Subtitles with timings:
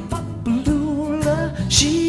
[0.00, 2.05] Bebopalula, she's my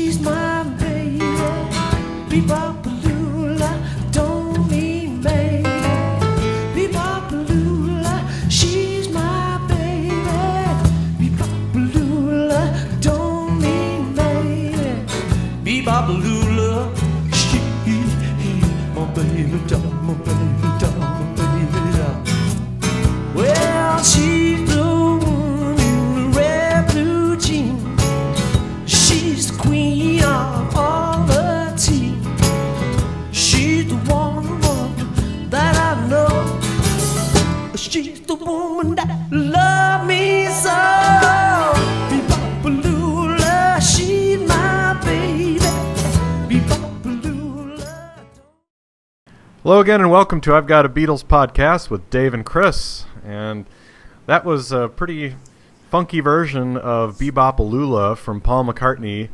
[49.78, 53.06] Again, and welcome to I've Got a Beatles podcast with Dave and Chris.
[53.24, 53.68] And
[54.26, 55.36] that was a pretty
[55.92, 59.30] funky version of Bebopalula from Paul McCartney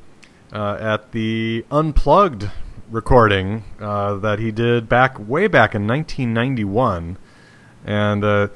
[0.52, 2.52] uh, at the Unplugged
[2.92, 7.18] recording uh, that he did back way back in 1991.
[7.86, 8.50] And uh,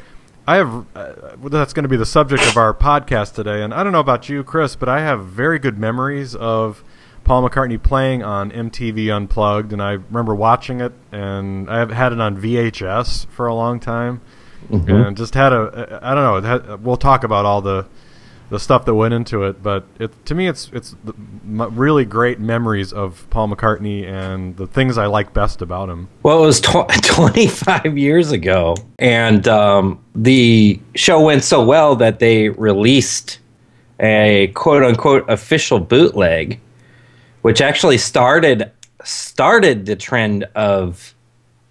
[0.46, 1.14] I have uh,
[1.44, 3.64] that's going to be the subject of our podcast today.
[3.64, 6.84] And I don't know about you, Chris, but I have very good memories of
[7.28, 12.14] Paul McCartney playing on MTV Unplugged, and I remember watching it, and I have had
[12.14, 14.22] it on VHS for a long time,
[14.88, 16.48] and just had a I don't know.
[16.48, 17.86] Had, we'll talk about all the
[18.50, 21.14] the stuff that went into it, but it to me it's it's the,
[21.70, 26.08] really great memories of Paul McCartney and the things I like best about him.
[26.23, 32.20] Well, it was tw- 25 years ago, and um, the show went so well that
[32.20, 33.39] they released
[34.00, 36.61] a quote unquote official bootleg,
[37.48, 38.70] which actually started
[39.06, 41.16] started the trend of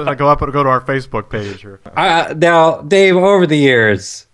[0.05, 1.65] can go up and go to our Facebook page.
[1.65, 4.27] Or, Uh, now, Dave, over the years,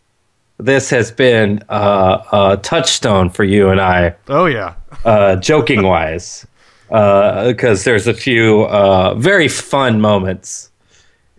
[0.59, 4.75] this has been uh, a touchstone for you and I, oh, yeah.
[5.05, 6.47] uh, joking wise,
[6.89, 10.71] because there's a few uh, very fun moments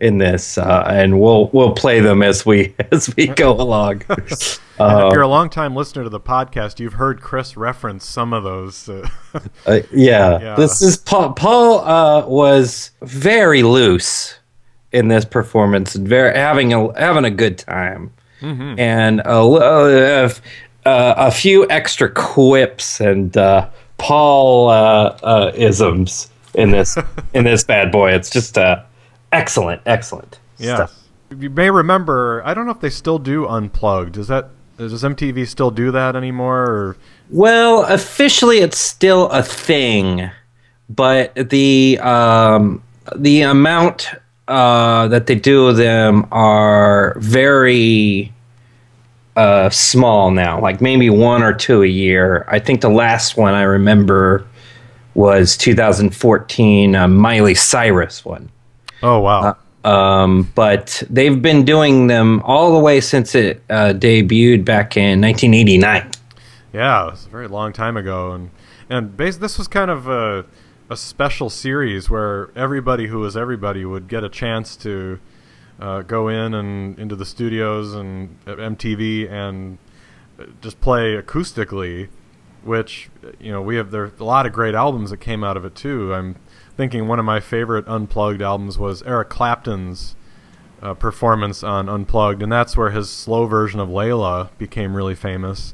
[0.03, 4.03] in this, uh, and we'll we'll play them as we as we go along.
[4.80, 8.44] Uh, if you're a longtime listener to the podcast, you've heard Chris reference some of
[8.44, 8.90] those.
[8.90, 9.08] Uh,
[9.68, 10.40] Uh, yeah.
[10.42, 10.56] Yeah.
[10.56, 11.34] this is Paul.
[11.34, 14.40] Paul uh, was very loose
[14.92, 18.12] in this performance, and very having a having a good time,
[18.42, 20.30] and a, uh,
[20.86, 26.97] uh, a few extra quips and uh, Paul uh, uh, isms in this
[27.34, 28.12] in this bad boy.
[28.12, 28.84] It's just uh,
[29.34, 30.76] excellent, excellent yeah.
[30.76, 31.00] stuff.
[31.38, 34.18] You may remember, I don't know if they still do Unplugged.
[34.18, 36.64] Is that does MTV still do that anymore?
[36.64, 36.98] Or
[37.30, 40.30] Well, officially, it's still a thing,
[40.90, 42.84] but the um,
[43.16, 44.10] the amount
[44.48, 48.34] uh, that they do of them are very
[49.36, 50.60] uh, small now.
[50.60, 52.46] Like maybe one or two a year.
[52.48, 54.46] I think the last one I remember
[55.14, 58.50] was 2014 uh, Miley Cyrus one.
[59.03, 64.64] Oh wow, Um, but they've been doing them all the way since it uh, debuted
[64.66, 66.09] back in 1989.
[66.74, 68.50] yeah, it was a very long time ago, and
[68.90, 70.46] and bas- this was kind of a
[70.90, 75.19] a special series where everybody who was everybody would get a chance to
[75.80, 79.78] uh, go in and into the studios and MTV and
[80.40, 82.09] uh, just play acoustically,
[82.63, 83.09] which
[83.40, 85.74] you know we have there a lot of great albums that came out of it
[85.75, 86.13] too.
[86.13, 86.36] I'm
[86.76, 90.16] thinking one of my favorite unplugged albums was Eric Clapton's
[90.84, 95.74] uh, performance on Unplugged, and that's where his slow version of Layla became really famous.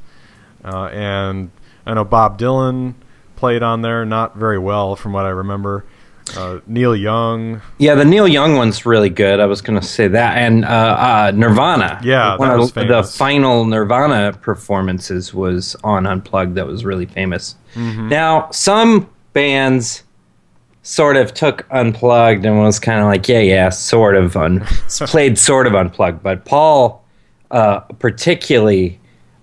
[0.63, 1.49] Uh, and
[1.85, 2.93] I know Bob Dylan
[3.35, 5.85] played on there, not very well from what I remember.
[6.37, 9.39] Uh, Neil Young, Yeah, the Neil Young one's really good.
[9.39, 11.99] I was going to say that, and uh, uh, Nirvana.
[12.03, 16.53] Yeah, one of the final Nirvana performances was on Unplugged.
[16.53, 17.55] That was really famous.
[17.73, 18.09] Mm-hmm.
[18.09, 20.03] Now, some bands
[20.83, 25.37] sort of took Unplugged and was kind of like, yeah, yeah, sort of un- played
[25.37, 27.03] sort of Unplugged, but Paul
[27.51, 28.99] uh, particularly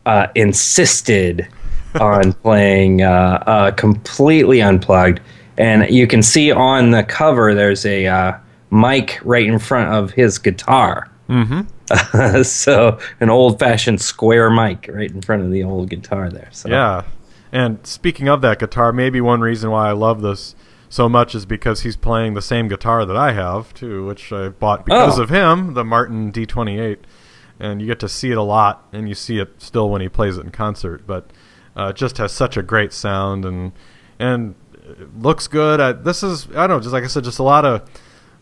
[0.07, 1.49] uh, insisted
[2.01, 5.21] on playing uh, uh, completely unplugged.
[5.59, 8.39] And you can see on the cover there's a uh,
[8.71, 11.11] mic right in front of his guitar.
[11.29, 12.43] Mm-hmm.
[12.43, 16.49] so an old-fashioned square mic right in front of the old guitar there.
[16.53, 17.05] So Yeah.
[17.53, 20.55] And speaking of that guitar, maybe one reason why I love this
[20.97, 24.49] so much is because he's playing the same guitar that I have too, which I
[24.49, 25.23] bought because Oh.
[25.25, 27.01] of him, the Martin D28.
[27.61, 30.09] And you get to see it a lot, and you see it still when he
[30.09, 31.07] plays it in concert.
[31.07, 31.31] But
[31.77, 33.73] uh, it just has such a great sound and
[34.19, 34.55] and
[35.19, 35.81] looks good.
[35.81, 37.83] I, this is I don't know, just like I said, just a lot of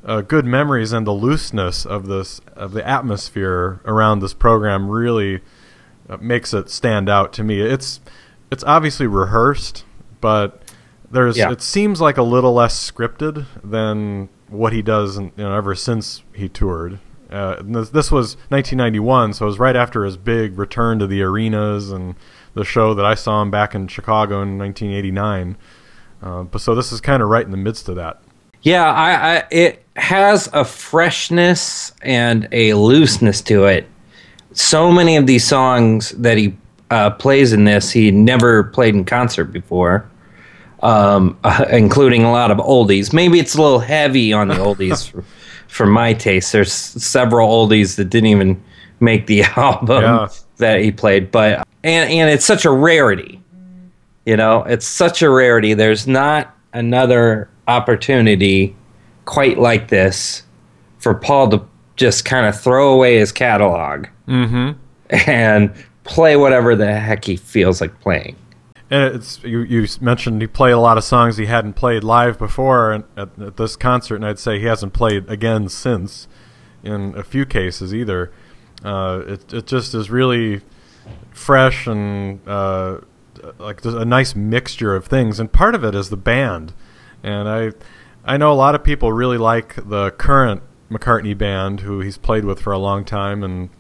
[0.05, 5.41] uh, good memories and the looseness of this of the atmosphere around this program really
[6.09, 7.61] uh, makes it stand out to me.
[7.61, 8.01] It's
[8.51, 9.85] it's obviously rehearsed,
[10.21, 10.64] but
[11.15, 11.51] there's Yeah.
[11.51, 15.75] it seems like a little less scripted than what he does in, you know ever
[15.75, 16.99] since he toured.
[17.31, 21.23] Uh, this, this was 1991, so it was right after his big return to the
[21.23, 22.15] arenas and
[22.53, 25.57] the show that I saw him back in Chicago in 1989.
[26.23, 28.21] Uh, but so this is kind of right in the midst of that.
[28.63, 33.89] Yeah, I, I it has a freshness and a looseness to it.
[34.53, 36.57] So many of these songs that he
[36.91, 40.09] uh, plays in this, he never played in concert before,
[40.85, 43.13] um, uh, including a lot of oldies.
[43.13, 45.25] Maybe it's a little heavy on the oldies for,
[45.67, 46.53] for my taste.
[46.53, 48.63] There's several oldies that didn't even
[49.01, 50.29] make the album Yeah.
[50.59, 53.41] that he played, but and and it's such a rarity.
[54.25, 55.75] You know, it's such a rarity.
[55.75, 58.75] There's not another opportunity
[59.27, 60.43] quite like this
[60.99, 61.63] for Paul to
[61.97, 64.79] just kind of throw away his catalog Mm-hmm.
[65.29, 65.71] and
[66.05, 68.37] play whatever the heck he feels like playing.
[68.95, 69.63] And it's you.
[69.63, 73.57] You mentioned he played a lot of songs he hadn't played live before at, at
[73.57, 76.29] this concert, and I'd say he hasn't played again since,
[76.85, 78.31] in a few cases either.
[78.85, 80.61] Uh, it it just is really
[81.33, 83.01] fresh and uh,
[83.59, 86.73] like a nice mixture of things, and part of it is the band.
[87.25, 87.73] And I
[88.25, 92.45] I know a lot of people really like the current McCartney band, who he's played
[92.45, 93.71] with for a long time, and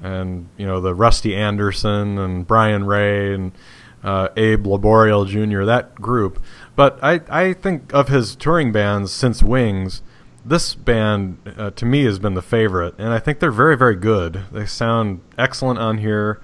[0.00, 3.52] and you know the Rusty Anderson and Brian Ray and
[4.02, 5.64] uh, Abe Laboriel Jr.
[5.64, 6.42] that group.
[6.76, 10.02] But I I think of his touring bands since Wings,
[10.44, 13.96] this band uh, to me has been the favorite, and I think they're very very
[13.96, 14.44] good.
[14.52, 16.40] They sound excellent on here,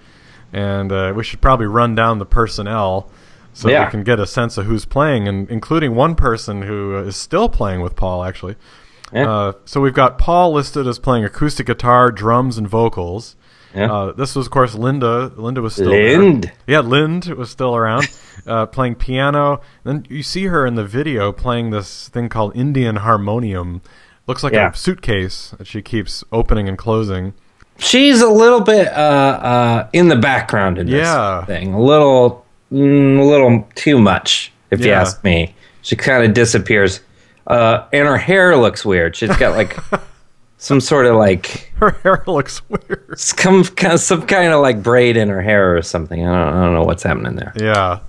[0.53, 3.11] and uh, we should probably run down the personnel.
[3.55, 3.87] So Yeah.
[3.87, 7.49] we can get a sense of who's playing, and including one person who is still
[7.49, 8.55] playing with Paul, actually.
[9.13, 9.29] Yeah.
[9.29, 13.35] Uh, so we've got Paul listed as playing acoustic guitar, drums, and vocals.
[13.75, 13.93] Yeah.
[13.93, 15.33] Uh, this was, of course, Linda.
[15.37, 16.19] Linda was still there.
[16.19, 16.51] Lind.
[16.67, 18.09] Yeah, Lind was still around,
[18.47, 19.61] uh, playing piano.
[19.85, 23.83] Then you see her in the video playing this thing called Indian harmonium.
[24.27, 24.71] Looks like Yeah.
[24.71, 27.35] a suitcase that she keeps opening and closing.
[27.79, 31.45] She's a little bit uh, uh, in the background in this Yeah.
[31.45, 31.75] thing.
[31.75, 35.55] A little, mm, a little too much, if you ask me.
[35.83, 37.01] She kind of disappears,
[37.47, 39.15] uh, and her hair looks weird.
[39.15, 39.79] She's got like
[40.59, 43.19] some sort of like Her hair looks weird.
[43.19, 46.27] some kind of, some kind of like braid in her hair or something.
[46.27, 47.53] I don't, I don't know what's happening there.
[47.57, 48.01] Yeah.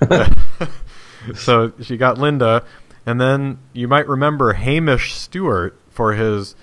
[1.34, 2.64] so she got Linda,
[3.06, 6.54] and then you might remember Hamish Stewart for his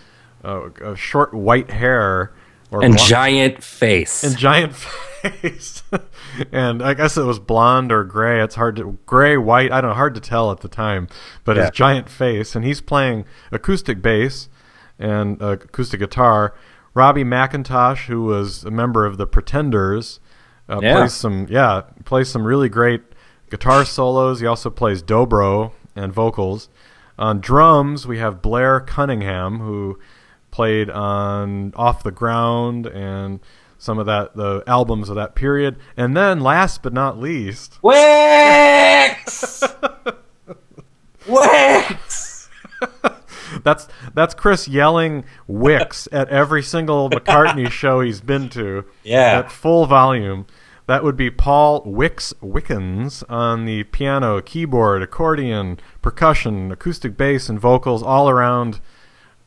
[0.43, 2.33] uh, uh, short white hair
[2.71, 4.23] or And blo- giant face.
[4.23, 5.83] and giant face.
[6.51, 8.41] and I guess it was blonde or gray.
[8.43, 9.71] It's hard to gray, white.
[9.71, 11.07] I don't know, hard to tell at the time.
[11.43, 11.63] But Yeah.
[11.63, 14.49] his giant face, and he's playing acoustic bass
[15.00, 16.53] and uh, acoustic guitar.
[16.94, 20.20] Robbie McIntosh, who was a member of the Pretenders,
[20.68, 20.96] uh, Yeah.
[20.98, 23.01] plays some yeah plays some really great
[23.50, 24.39] guitar solos.
[24.39, 26.70] He also plays dobro and vocals.
[27.18, 30.00] On drums, we have Blair Cunningham, who
[30.51, 33.39] played on Off the Ground and
[33.77, 35.77] some of that the albums of that period.
[35.98, 39.63] And then, last but not least, Wix!
[41.27, 42.50] Wix!
[43.63, 48.86] That's that's Chris yelling Wix at every single McCartney show he's been to.
[49.04, 49.39] Yeah.
[49.39, 50.46] At full volume.
[50.89, 57.60] That would be Paul Wix Wickens on the piano, keyboard, accordion, percussion, acoustic bass, and
[57.60, 58.80] vocals, all around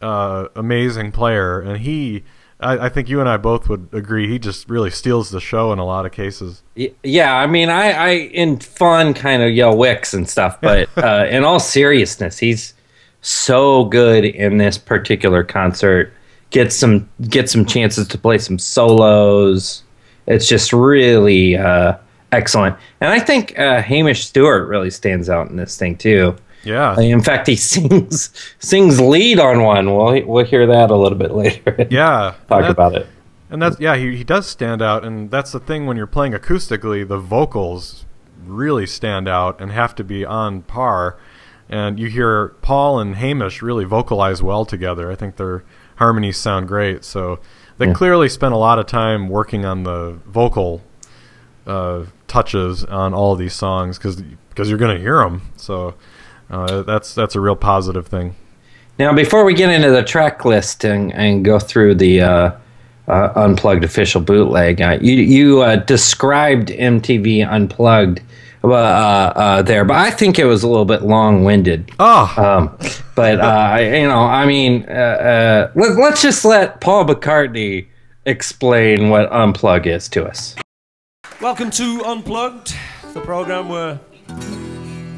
[0.00, 1.61] uh, amazing player.
[1.61, 2.23] And he,
[2.61, 5.73] I, I think you and I both would agree, he just really steals the show
[5.73, 6.62] in a lot of cases.
[6.76, 11.26] Yeah, I mean, I, I in fun kind of yell Wix and stuff, but uh,
[11.28, 12.75] in all seriousness, he's
[13.22, 16.12] so good in this particular concert.
[16.50, 19.82] Get some get some chances to play some solos.
[20.26, 21.96] It's just really uh,
[22.30, 26.36] excellent, and I think uh, Hamish Stewart really stands out in this thing too.
[26.64, 26.98] Yeah.
[27.00, 29.94] In fact, he sings sings lead on one.
[29.96, 31.86] We'll we'll hear that a little bit later.
[31.90, 32.34] Yeah.
[32.48, 33.06] talk that- about it.
[33.50, 36.32] And that's yeah, he, he does stand out, and that's the thing when you're playing
[36.32, 38.06] acoustically, the vocals
[38.46, 41.18] really stand out and have to be on par.
[41.72, 45.10] And you hear Paul and Hamish really vocalize well together.
[45.10, 45.64] I think their
[45.96, 47.02] harmonies sound great.
[47.04, 47.38] So
[47.78, 47.94] they Yeah.
[47.94, 50.82] clearly spent a lot of time working on the vocal
[51.66, 55.42] uh, touches on all these songs because you're going to hear them.
[55.56, 55.94] So
[56.50, 58.34] uh, that's that's a real positive thing.
[58.98, 62.50] Now, before we get into the track list and, and go through the uh,
[63.08, 68.20] uh, Unplugged official bootleg, uh, you, you uh, described MTV Unplugged
[68.71, 71.90] uh, uh, there, but I think it was a little bit long winded.
[71.99, 72.78] Oh, Um,
[73.14, 77.87] but, uh, you know, I mean, uh, uh, let, let's just let Paul McCartney
[78.25, 80.54] explain what Unplug is to us.
[81.40, 82.75] Welcome to Unplugged,
[83.14, 83.99] the program where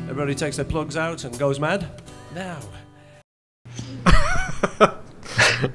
[0.09, 1.87] everybody takes their plugs out and goes mad.
[2.35, 2.59] Now,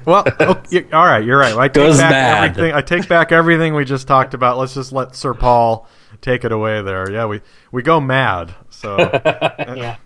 [0.04, 1.56] well, okay, all right, you're right.
[1.56, 2.50] I take Goes back mad.
[2.50, 2.72] everything.
[2.74, 4.58] I take back everything we just talked about.
[4.58, 5.88] Let's just let Sir Paul
[6.20, 7.10] take it away there.
[7.10, 7.40] Yeah, we
[7.72, 8.54] we go mad.
[8.70, 9.96] So yeah.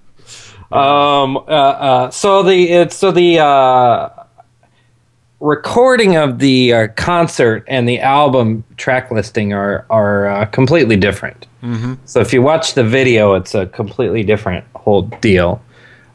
[0.73, 4.09] Um, uh, uh, so the it's so the uh,
[5.41, 11.47] recording of the uh, concert and the album track listing are are uh, completely different.
[11.63, 11.95] Mm-hmm.
[12.05, 15.63] So if you watch the video, it's a completely different whole deal.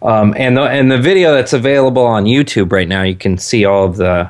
[0.02, 3.66] Um, and the and the video that's available on YouTube right now, you can see
[3.66, 4.30] all of the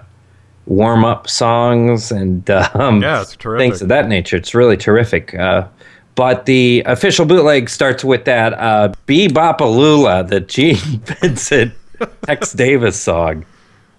[0.70, 4.38] warm up songs and um, Yeah, things of that nature.
[4.38, 5.36] It's really terrific.
[5.36, 5.68] Uh,
[6.16, 10.76] but the official bootleg starts with that uh, Bebopalula, the Gene
[11.22, 11.74] Vincent
[12.26, 13.46] Tex Davis song.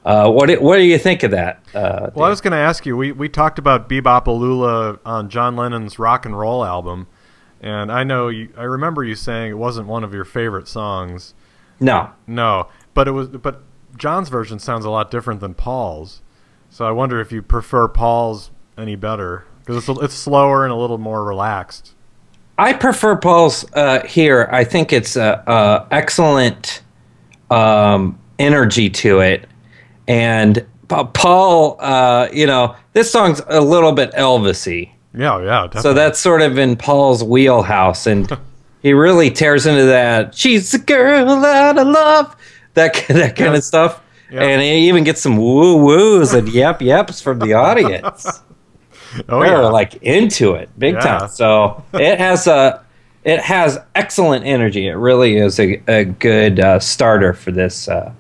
[0.05, 1.63] Uh, what do, what do you think of that?
[1.75, 2.97] Uh, Well, I was going to ask you.
[2.97, 7.07] We we talked about Bebopalula on John Lennon's rock and roll album,
[7.61, 8.51] and I know you.
[8.57, 11.35] I remember you saying it wasn't one of your favorite songs.
[11.81, 13.29] no, No, but it was.
[13.29, 13.63] But
[13.97, 16.23] John's version sounds a lot different than Paul's.
[16.71, 20.77] So I wonder if you prefer Paul's any better because it's it's slower and a
[20.77, 21.93] little more relaxed.
[22.59, 24.49] I prefer Paul's uh, here.
[24.53, 26.83] I think it's a, a excellent
[27.51, 29.47] um, energy to it,
[30.07, 34.91] and Pa- Paul, uh, you know, this song's a little bit Elvisy.
[35.15, 35.63] Yeah, yeah.
[35.63, 35.81] Definitely.
[35.83, 38.31] So that's sort of in Paul's wheelhouse, and
[38.83, 40.35] he really tears into that.
[40.35, 42.37] She's a girl out of love,
[42.75, 43.57] that that kind Yeah.
[43.59, 48.27] of stuff, And he even gets some woo woos and yep yeps from the audience.
[49.29, 49.69] oh They're yeah.
[49.69, 51.01] like into it big Yeah.
[51.01, 51.29] time.
[51.29, 52.85] So it has a
[53.25, 54.87] it has excellent energy.
[54.87, 58.13] It really is a, a good uh, starter for this uh,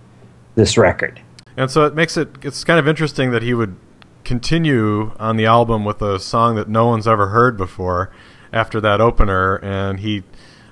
[0.57, 1.21] this record.
[1.57, 3.77] And so it makes it it's kind of interesting that he would
[4.25, 8.11] continue on the album with a song that no one's ever heard before
[8.53, 10.23] after that opener and he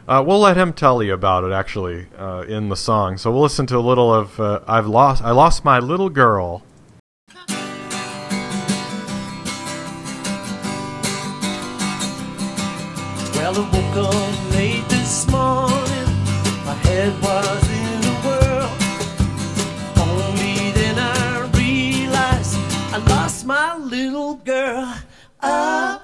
[0.09, 3.19] uh, we'll let him tell you about it actually uh, in the song.
[3.19, 6.63] So we'll listen to a little of uh, I've lost I lost my little girl.
[13.35, 16.09] Well, I woke up late this morning.
[16.65, 18.71] My head was in a whirl.
[20.09, 22.57] Only then I realized
[22.95, 24.95] I lost my little girl.
[25.41, 26.03] Ah,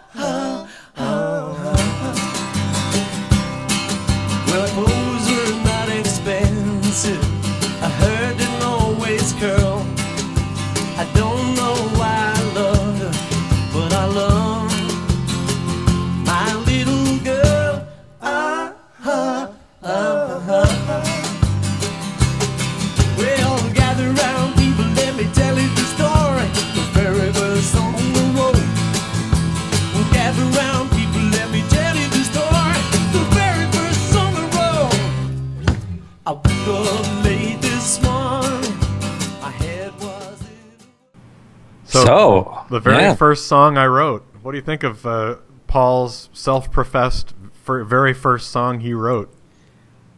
[42.04, 43.14] So, So, the very yeah.
[43.14, 44.24] first song I wrote.
[44.42, 49.34] What do you think of uh, Paul's self-professed fir- very first song he wrote?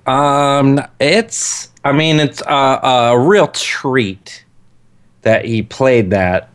[0.07, 1.71] Um, it's.
[1.85, 4.45] I mean, it's a, a real treat
[5.23, 6.49] that he played that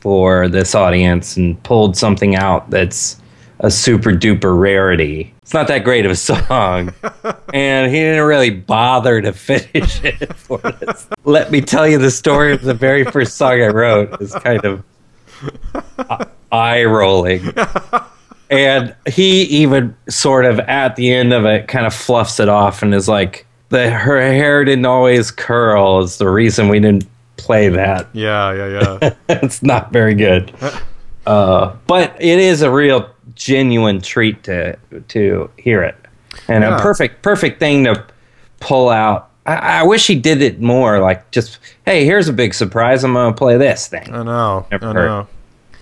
[0.00, 3.20] for this audience and pulled something out that's
[3.60, 5.32] a super duper rarity.
[5.42, 6.92] It's not that great of a song,
[7.54, 11.06] and he didn't really bother to finish it for us.
[11.24, 14.20] Let me tell you the story of the very first song I wrote.
[14.20, 14.84] Is kind of
[16.52, 17.52] eye rolling.
[18.48, 22.82] And he even sort of at the end of it kind of fluffs it off
[22.82, 27.68] and is like, the her hair didn't always curl is the reason we didn't play
[27.68, 28.06] that.
[28.12, 29.14] Yeah, yeah, yeah.
[29.28, 30.52] it's not very good.
[31.26, 34.76] Uh, but it is a real genuine treat to
[35.08, 35.94] to hear it.
[36.48, 36.76] And Yeah.
[36.76, 38.04] a perfect perfect thing to
[38.60, 39.30] pull out.
[39.46, 43.04] I, I wish he did it more like just hey, here's a big surprise.
[43.04, 44.12] I'm gonna play this thing.
[44.12, 44.66] I know.
[44.72, 45.06] Never I heard.
[45.08, 45.28] know.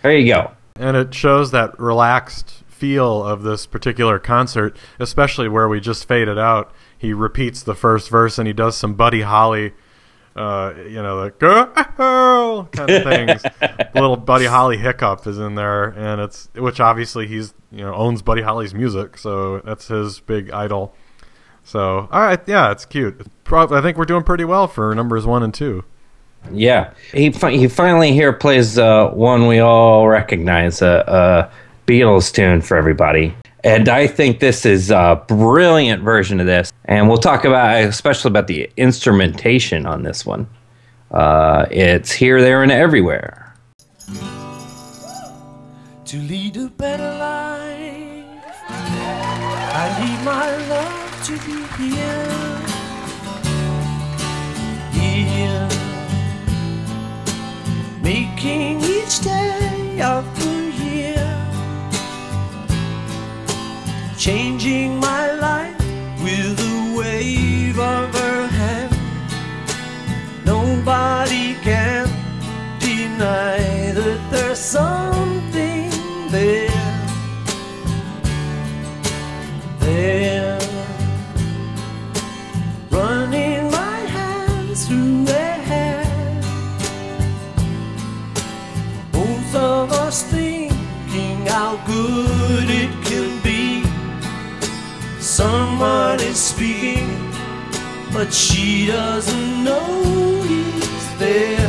[0.02, 0.50] There you go.
[0.76, 6.38] And it shows that relaxed feel of this particular concert, especially where we just faded
[6.38, 6.70] out.
[6.98, 9.72] he repeats the first verse and he does some Buddy Holly,
[10.36, 13.42] uh, you know, the girl kind of things.
[13.94, 18.22] little Buddy Holly hiccup is in there, and it's which obviously he's you know owns
[18.22, 20.94] Buddy Holly's music, so that's his big idol.
[21.62, 23.26] So all right, yeah, it's cute.
[23.44, 25.84] Prob- I think we're doing pretty well for numbers one and two.
[26.52, 32.32] Yeah, he fi- he finally here plays uh, one we all recognize, a, a Beatles
[32.32, 33.34] tune for everybody,
[33.64, 36.70] and I think this is a brilliant version of this.
[36.84, 40.46] And we'll talk about especially about the instrumentation on this one.
[41.10, 43.56] Uh, it's here, there, and everywhere.
[46.04, 48.24] To lead a better life,
[48.68, 52.30] I need my love to be here.
[54.92, 55.68] Here,
[58.02, 60.53] making each day of
[64.24, 65.78] changing my life
[66.22, 68.90] with a wave of her hand.
[70.46, 72.08] Nobody can
[72.80, 75.90] deny that there's something
[76.30, 76.70] there.
[79.80, 80.58] There.
[82.90, 86.02] Running my hands through her hair.
[89.12, 92.53] Both of us thinking how good.
[95.34, 97.10] Someone is speaking
[98.12, 101.68] but she doesn't know he's there.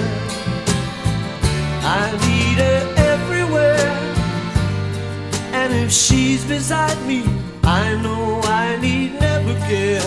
[1.81, 3.89] I need her everywhere,
[5.51, 7.24] and if she's beside me,
[7.63, 10.01] I know I need never care.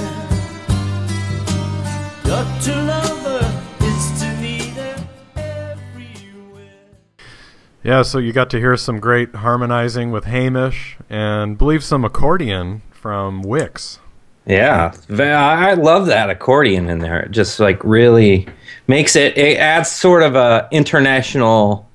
[2.22, 3.58] Got to love her.
[7.82, 12.82] Yeah, so you got to hear some great harmonizing with Hamish and believe some accordion
[13.00, 13.98] from Wix.
[14.46, 17.20] Yeah, I love that accordion in there.
[17.20, 18.48] It just like really
[18.86, 19.36] makes it.
[19.36, 21.86] It adds sort of a international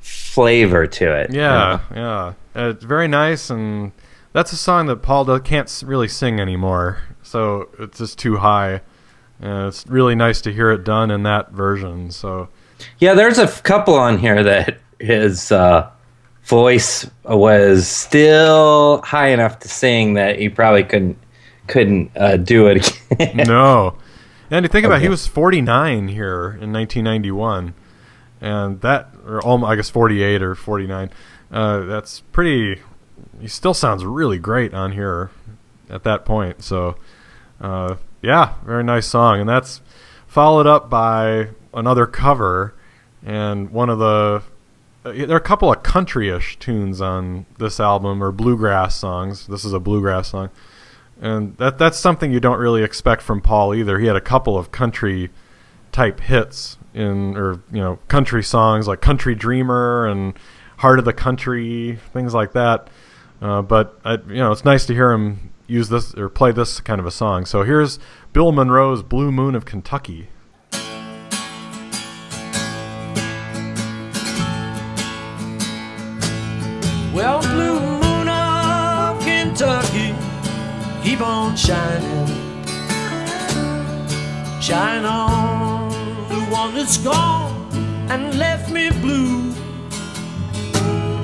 [0.00, 1.32] flavor to it.
[1.32, 2.32] Yeah, yeah.
[2.54, 3.92] Uh, it's very nice, and
[4.32, 8.82] that's a song that Paul can't really sing anymore, so it's just too high.
[9.40, 12.10] And it's really nice to hear it done in that version.
[12.10, 12.48] So
[12.98, 15.90] Yeah, there's a f- couple on here that is uh,
[16.46, 21.18] voice was still high enough to sing that he probably couldn't
[21.66, 23.46] couldn't uh, do it again.
[23.46, 23.96] no,
[24.50, 27.74] and you think about it, he was 49 here in 1991,
[28.40, 31.10] and that or almost, I guess 48 or 49.
[31.50, 32.80] Uh, that's pretty.
[33.40, 35.30] He still sounds really great on here
[35.90, 36.62] at that point.
[36.62, 36.96] So,
[37.60, 39.80] uh, yeah, very nice song, and that's
[40.28, 42.74] followed up by another cover
[43.24, 44.42] and one of the.
[45.06, 49.46] Uh, there are a couple of country-ish tunes on this album, or bluegrass songs.
[49.46, 50.50] This is a bluegrass song
[51.20, 53.98] and that that's something you don't really expect from Paul either.
[53.98, 55.30] He had a couple of country
[55.92, 60.34] type hits in or you know country songs like Country Dreamer and
[60.78, 62.88] Heart of the Country, things like that.
[63.40, 66.80] Uh, but I, you know, it's nice to hear him use this or play this
[66.80, 67.44] kind of a song.
[67.44, 67.98] So here's
[68.32, 70.28] Bill Monroe's "Blue Moon of Kentucky."
[81.06, 82.26] Keep on shining.
[84.60, 85.88] Shine on
[86.28, 87.54] the one that's gone
[88.10, 89.52] and left me blue.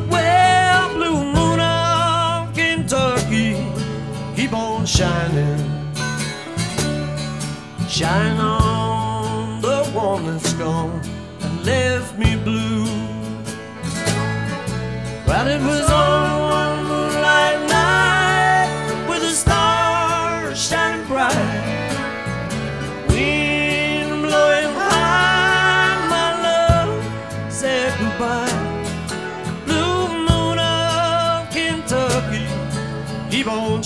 [0.09, 3.57] Well, blue moon of Kentucky,
[4.37, 5.59] keep on shining.
[7.89, 11.01] Shine on the one that's gone
[11.41, 12.85] and left me blue.
[15.27, 16.32] Well, it was on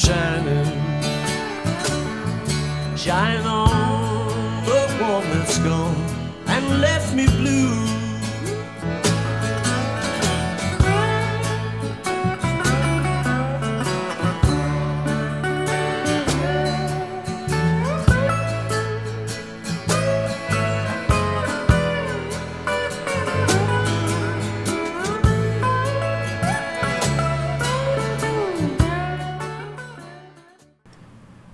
[0.07, 0.46] keep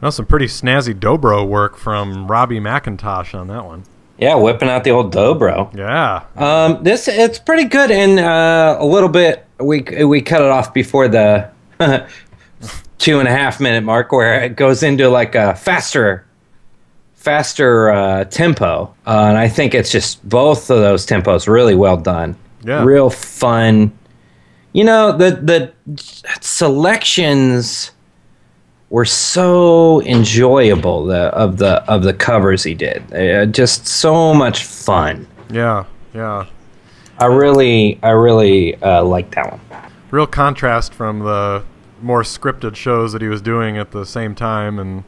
[0.02, 3.84] Now some pretty snazzy dobro work from Robbie McIntosh on that one.
[4.18, 5.72] yeah, whipping out the old dobro.
[5.74, 9.46] Yeah, Um, this it's pretty good and uh, a little bit.
[9.60, 11.48] We we cut it off before the
[12.98, 16.24] two and a half minute mark where it goes into like a faster
[17.14, 21.96] faster uh, tempo uh, and i think it's just both of those tempos really well
[21.96, 22.34] done
[22.64, 22.82] Yeah.
[22.84, 23.92] real fun
[24.72, 25.72] you know the the
[26.40, 27.92] selections
[28.92, 34.64] were so enjoyable the, of the of the covers he did uh, just so much
[34.64, 36.46] fun Yeah, yeah.
[37.18, 39.60] i really i really uh, like that one
[40.12, 41.64] Real contrast from the
[42.02, 45.04] more scripted shows that he was doing at the same time and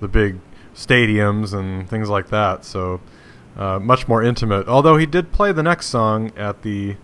[0.00, 0.40] the big
[0.74, 2.64] stadiums and things like that.
[2.64, 3.00] So
[3.56, 4.66] uh, much more intimate.
[4.66, 6.96] Although he did play the next song at the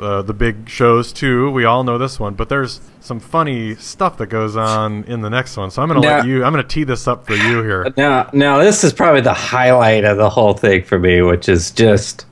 [0.00, 1.50] uh, the big shows too.
[1.50, 5.30] We all know this one, but there's some funny stuff that goes on in the
[5.30, 5.70] next one.
[5.70, 6.44] So I'm gonna let you.
[6.44, 7.84] I'm gonna tee this up for you here.
[7.96, 11.70] Now, now this is probably the highlight of the whole thing for me, which is
[11.70, 12.26] just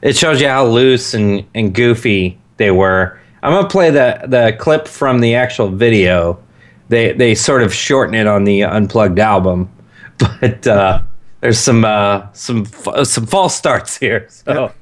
[0.00, 3.18] it shows you how loose and, and goofy they were.
[3.42, 6.42] I'm gonna play the the clip from the actual video.
[6.88, 9.70] They they sort of shorten it on the unplugged album,
[10.18, 11.02] but uh,
[11.40, 14.26] there's some uh, some some false starts here.
[14.30, 14.72] So,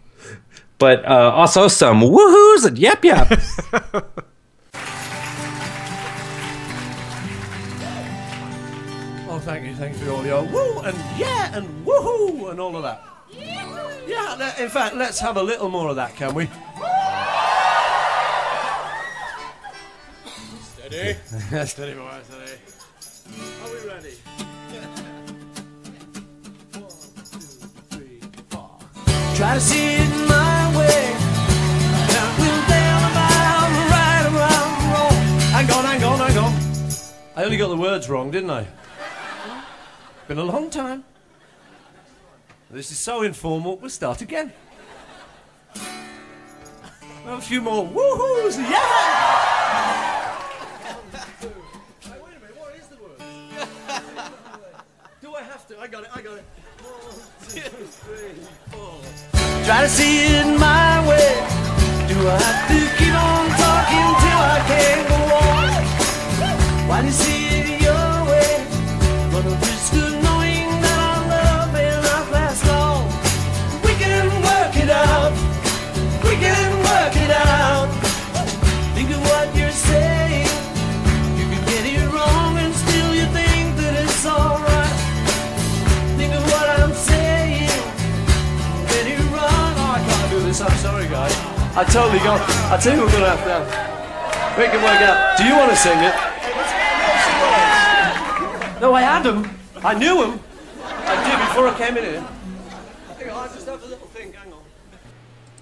[0.81, 3.29] but uh, also some woohoos and yep yep.
[9.33, 12.75] Oh, thank you, thank you for all your woo and yeah and woohoo and all
[12.75, 13.05] of that.
[14.09, 16.49] Yeah, in fact, let's have a little more of that, can we?
[20.75, 21.17] Steady.
[21.67, 22.59] steady, boy, steady.
[23.63, 24.50] Are we ready?
[29.41, 31.17] Try to see it my way.
[32.13, 35.17] Now we'll down about right around road.
[35.55, 36.53] Hang on, hang on, hang on.
[37.35, 38.67] I only got the words wrong, didn't I?
[40.29, 41.05] Been a long time.
[42.71, 44.53] This is so informal, we'll start again.
[47.25, 50.37] We'll a few more woohoos, yeah!
[51.41, 51.49] Hey,
[52.11, 53.19] wait a minute, what is the word?
[55.23, 55.81] Do I have to?
[55.81, 56.45] I got it, I got it.
[56.83, 57.15] One,
[57.49, 58.47] two, three.
[59.65, 61.31] Try to see it my way.
[62.09, 63.30] Do I have to keep on
[91.81, 92.43] I totally got.
[92.71, 94.61] I tell you, we're gonna have to.
[94.61, 95.39] make it work out.
[95.39, 96.15] Do you want to sing it?
[98.83, 99.49] No, I had him.
[99.83, 100.41] I knew him.
[100.85, 102.29] I did before I came in here.
[103.09, 104.31] I think I'll just have a little thing.
[104.35, 104.59] Hang on.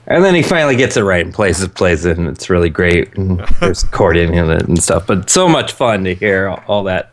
[0.09, 2.69] And then he finally gets it right and plays it, plays it, and it's really
[2.69, 3.17] great.
[3.17, 5.07] And there's accordion in it and stuff.
[5.07, 7.13] But so much fun to hear all, all that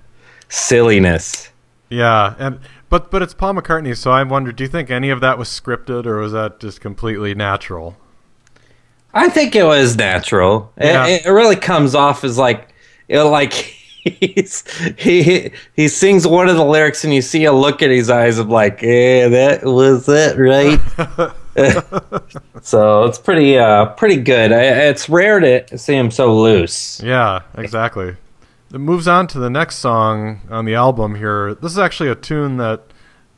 [0.49, 1.51] silliness.
[1.91, 5.19] Yeah, and but but it's Paul McCartney, so I wonder, do you think any of
[5.21, 7.97] that was scripted or was that just completely natural?
[9.15, 10.71] I think it was natural.
[10.77, 11.07] It- Yeah.
[11.07, 12.67] It, it really comes off as like,
[13.09, 13.53] like
[14.03, 14.63] he's,
[14.99, 18.09] he he he sings one of the lyrics, and you see a look in his
[18.11, 20.79] eyes of like, yeah, that was it, right?
[22.61, 24.51] so it's pretty uh pretty good.
[24.51, 27.01] I, it's rare to see him so loose.
[27.01, 28.15] Yeah, exactly.
[28.73, 31.53] It moves on to the next song on the album here.
[31.55, 32.81] This is actually a tune that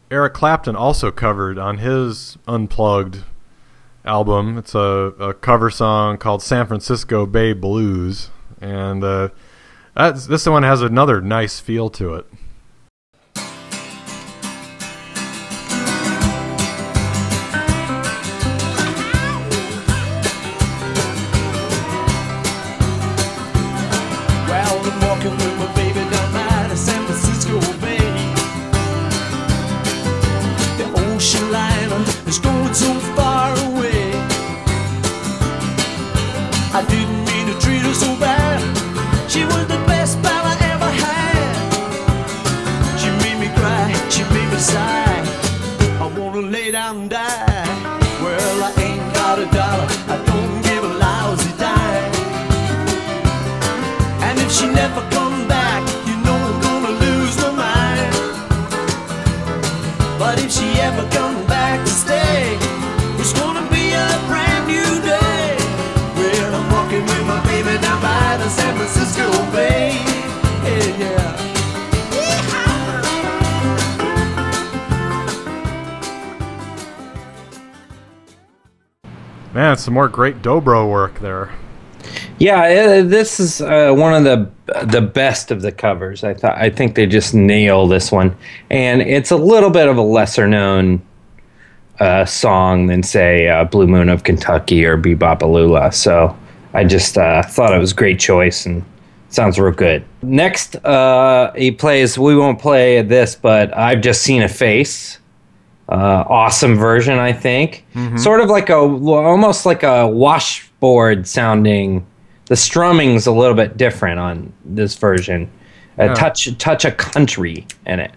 [0.09, 3.23] Eric Clapton also covered on his Unplugged
[4.07, 4.57] album.
[4.57, 4.79] It's a,
[5.19, 8.29] a cover song called San Francisco Bay Blues.
[8.59, 9.29] And uh,
[9.95, 12.25] this one has another nice feel to it.
[79.87, 81.49] Some more great dobro work there.
[82.39, 86.25] Yeah, uh, this is uh, one of the the best of the covers.
[86.25, 88.35] I thought I think they just nail this one,
[88.69, 91.01] and it's a little bit of a lesser known
[92.01, 96.37] uh, song than say uh, "Blue Moon of Kentucky" or "Bebopalula." So
[96.73, 98.83] I just uh, thought it was a great choice and
[99.29, 100.03] sounds real good.
[100.21, 100.73] Next,
[101.55, 102.19] he plays.
[102.19, 105.16] We won't play this, but I've just seen a face.
[105.89, 107.85] Uh, awesome version, I think.
[108.17, 112.05] Sort of like a almost like a washboard sounding.
[112.47, 115.49] The strumming's a little bit different on this version.
[115.97, 116.13] A Yeah.
[116.13, 118.11] touch touch of country in it.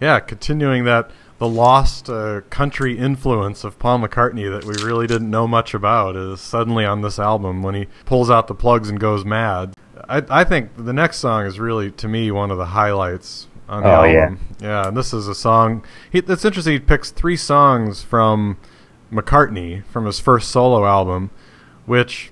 [0.00, 5.30] Yeah, continuing that the lost uh, country influence of Paul McCartney that we really didn't
[5.30, 8.98] know much about is suddenly on this album when he pulls out the plugs and
[9.00, 9.74] goes mad.
[10.08, 13.82] I, I think the next song is really, to me, one of the highlights on
[13.82, 14.20] the Oh, yeah.
[14.24, 14.38] album.
[14.60, 15.82] Yeah, and this is a song.
[16.12, 16.74] He, it's interesting.
[16.74, 18.58] He picks three songs from
[19.10, 21.30] McCartney from his first solo album,
[21.86, 22.30] which,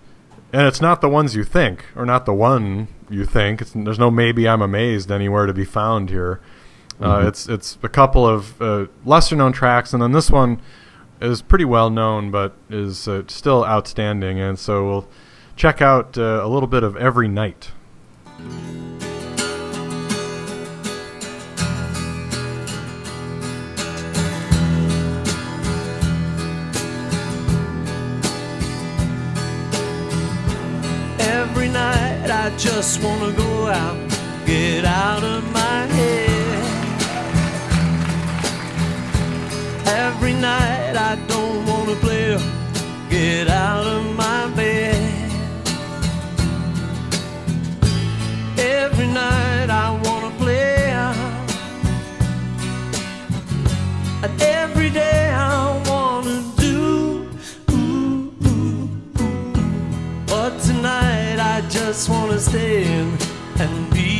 [0.52, 3.62] and it's not the ones you think, or not the one you think.
[3.62, 6.40] It's, there's no maybe I'm amazed anywhere to be found here.
[7.00, 10.60] Uh, it's it's a couple of uh, lesser known tracks, and then this one
[11.20, 14.40] is pretty well known, but is uh, still outstanding.
[14.40, 15.08] And so we'll
[15.54, 17.70] check out uh, a little bit of Every Night.
[32.48, 33.98] I just wanna go out,
[34.46, 36.64] get out of my head.
[39.86, 42.38] Every night I don't wanna play,
[43.10, 45.30] get out of my bed.
[48.58, 50.88] Every night I wanna play.
[54.24, 55.27] And every day
[61.58, 63.18] I just wanna stay in
[63.58, 64.17] and be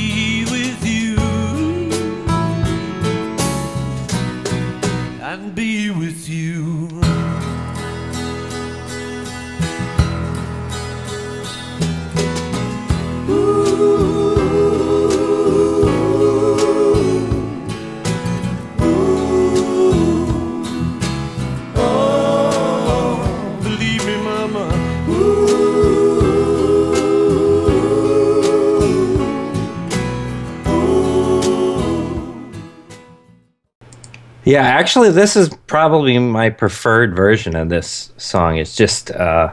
[34.48, 38.56] Yeah, actually, this is probably my preferred version of this song.
[38.56, 39.52] It's just uh,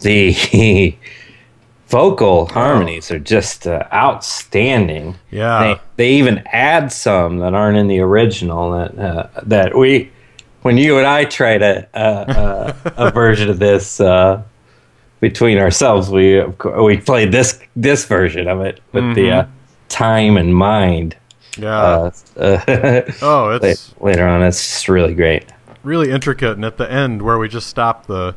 [0.00, 0.98] the
[1.86, 5.14] vocal harmonies are just uh, outstanding.
[5.30, 5.60] Yeah.
[5.60, 8.72] they, they even add some that aren't in the original.
[8.72, 10.10] That uh, that we,
[10.62, 14.42] when you and I tried a a, a, a version of this uh,
[15.20, 16.42] between ourselves, we
[16.82, 19.46] we played this this version of it with the uh,
[19.88, 21.14] time and mind.
[21.58, 21.78] Yeah.
[21.78, 24.42] Uh, uh, oh, it's later on.
[24.42, 25.46] It's just really great.
[25.82, 28.34] really intricate, and at the end where we just stop the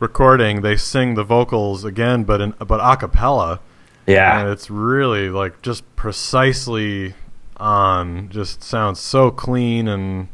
[0.00, 3.60] recording, they sing the vocals again, but in but a cappella.
[4.06, 7.14] Yeah, and it's really like just precisely
[7.58, 10.28] on just sounds so clean and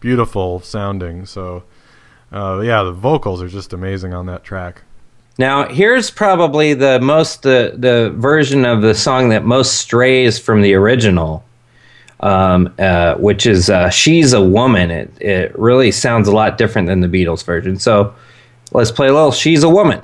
[0.00, 1.64] beautiful sounding so
[2.32, 4.82] uh, yeah the vocals are just amazing on that track
[5.38, 10.62] Now, here's probably the most the the version of the song that most strays from
[10.62, 11.44] the original,
[12.20, 16.88] um, uh, which is uh, "She's a Woman." It it really sounds a lot different
[16.88, 17.78] than the Beatles version.
[17.78, 18.14] So,
[18.72, 20.02] let's play a little "She's a Woman."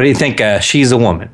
[0.00, 0.40] What do you think?
[0.40, 1.28] Uh, "She's a Woman."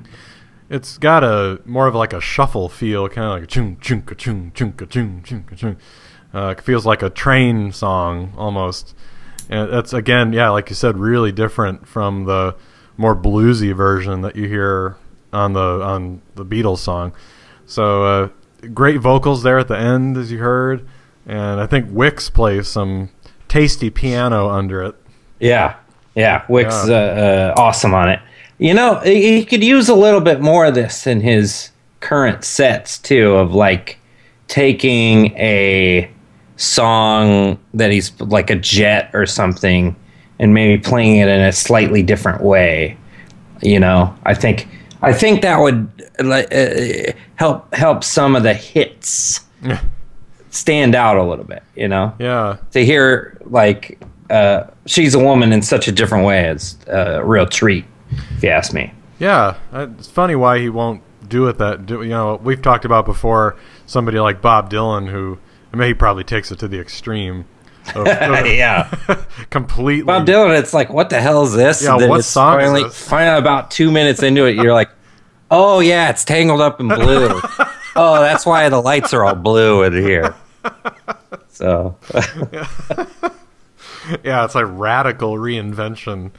[0.68, 4.02] it's got a more of like a shuffle feel kind of like a chung chung
[4.02, 5.76] ka chung chung ka chung chung ka chung
[6.34, 8.96] uh, it feels like a train song almost
[9.48, 12.52] and that's again yeah like you said really different from the
[12.96, 14.96] more bluesy version that you hear
[15.32, 17.12] on the on the Beatles song
[17.66, 18.28] So uh,
[18.74, 20.84] great vocals there at the end, as you heard,
[21.26, 23.10] and I think Wix plays some
[23.46, 24.96] tasty piano under it.
[25.38, 25.76] Yeah,
[26.16, 26.44] yeah.
[26.48, 26.94] Wick's Yeah.
[26.94, 28.20] Uh, uh, awesome on it.
[28.58, 32.98] You know, he could use a little bit more of this in his current sets
[32.98, 33.98] too, of like
[34.48, 36.10] taking a
[36.56, 39.94] song that he's like a jet or something,
[40.38, 42.96] and maybe playing it in a slightly different way.
[43.62, 44.68] You know, I think
[45.02, 49.40] I think that would like, uh, help help some of the hits
[50.50, 51.62] stand out a little bit.
[51.74, 56.46] You know Yeah, to hear like uh, she's a woman in such a different way
[56.46, 58.92] is a real treat, if you ask me.
[59.18, 59.56] yeah.
[59.72, 61.58] It's funny why he won't do it.
[61.58, 63.56] That do, you know we've talked about before.
[63.86, 65.38] Somebody like Bob Dylan, who
[65.72, 67.44] I mean, he probably takes it to the extreme.
[67.94, 68.88] Of, of yeah,
[69.50, 70.04] completely.
[70.04, 70.58] Bob Dylan.
[70.58, 71.82] It's like, what the hell is this?
[71.82, 73.08] Yeah, And then what it's song is finally, this?
[73.08, 74.90] Finally, about two minutes into it, you're like,
[75.50, 77.28] oh yeah, it's tangled up in blue.
[77.96, 80.34] oh, that's why the lights are all blue in here.
[81.48, 81.96] So
[84.24, 86.30] Yeah, it's like radical reinvention.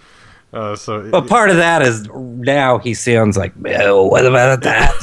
[0.53, 4.93] Uh, so But part of that is now he sounds like, oh, what about that?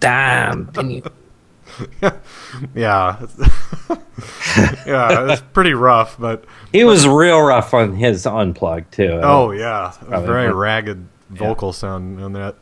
[0.00, 0.66] Damn.
[0.72, 1.02] Can you-
[2.74, 3.24] yeah,
[4.86, 9.20] yeah, it's pretty rough, but He was real rough on his unplugged too.
[9.22, 12.56] oh yeah, very ragged vocal sound on that.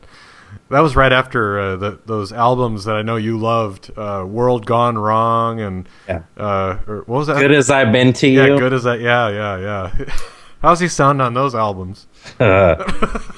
[0.69, 4.67] That was right after uh, the, those albums that I know you loved, uh, "World
[4.67, 6.23] Gone Wrong" and Yeah.
[6.37, 7.37] uh, or what was that?
[7.39, 9.01] Good as I've been to yeah, you, good as that.
[9.01, 9.59] Yeah, yeah,
[9.99, 10.15] yeah.
[10.63, 12.09] How's he sound on those albums?
[12.41, 12.75] uh,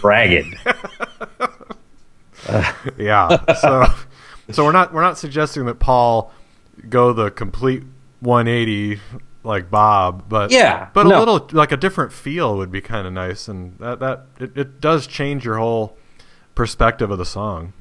[0.03, 0.47] ragged.
[2.97, 3.55] Yeah.
[3.55, 3.85] So,
[4.53, 6.33] so we're not we're not suggesting that Paul
[6.89, 7.83] go the complete
[8.21, 9.01] 180
[9.45, 13.13] like Bob, but Yeah, but a little like a different feel would be kind of
[13.13, 15.98] nice, and that that it, it does change your whole
[16.59, 17.73] perspective of the song.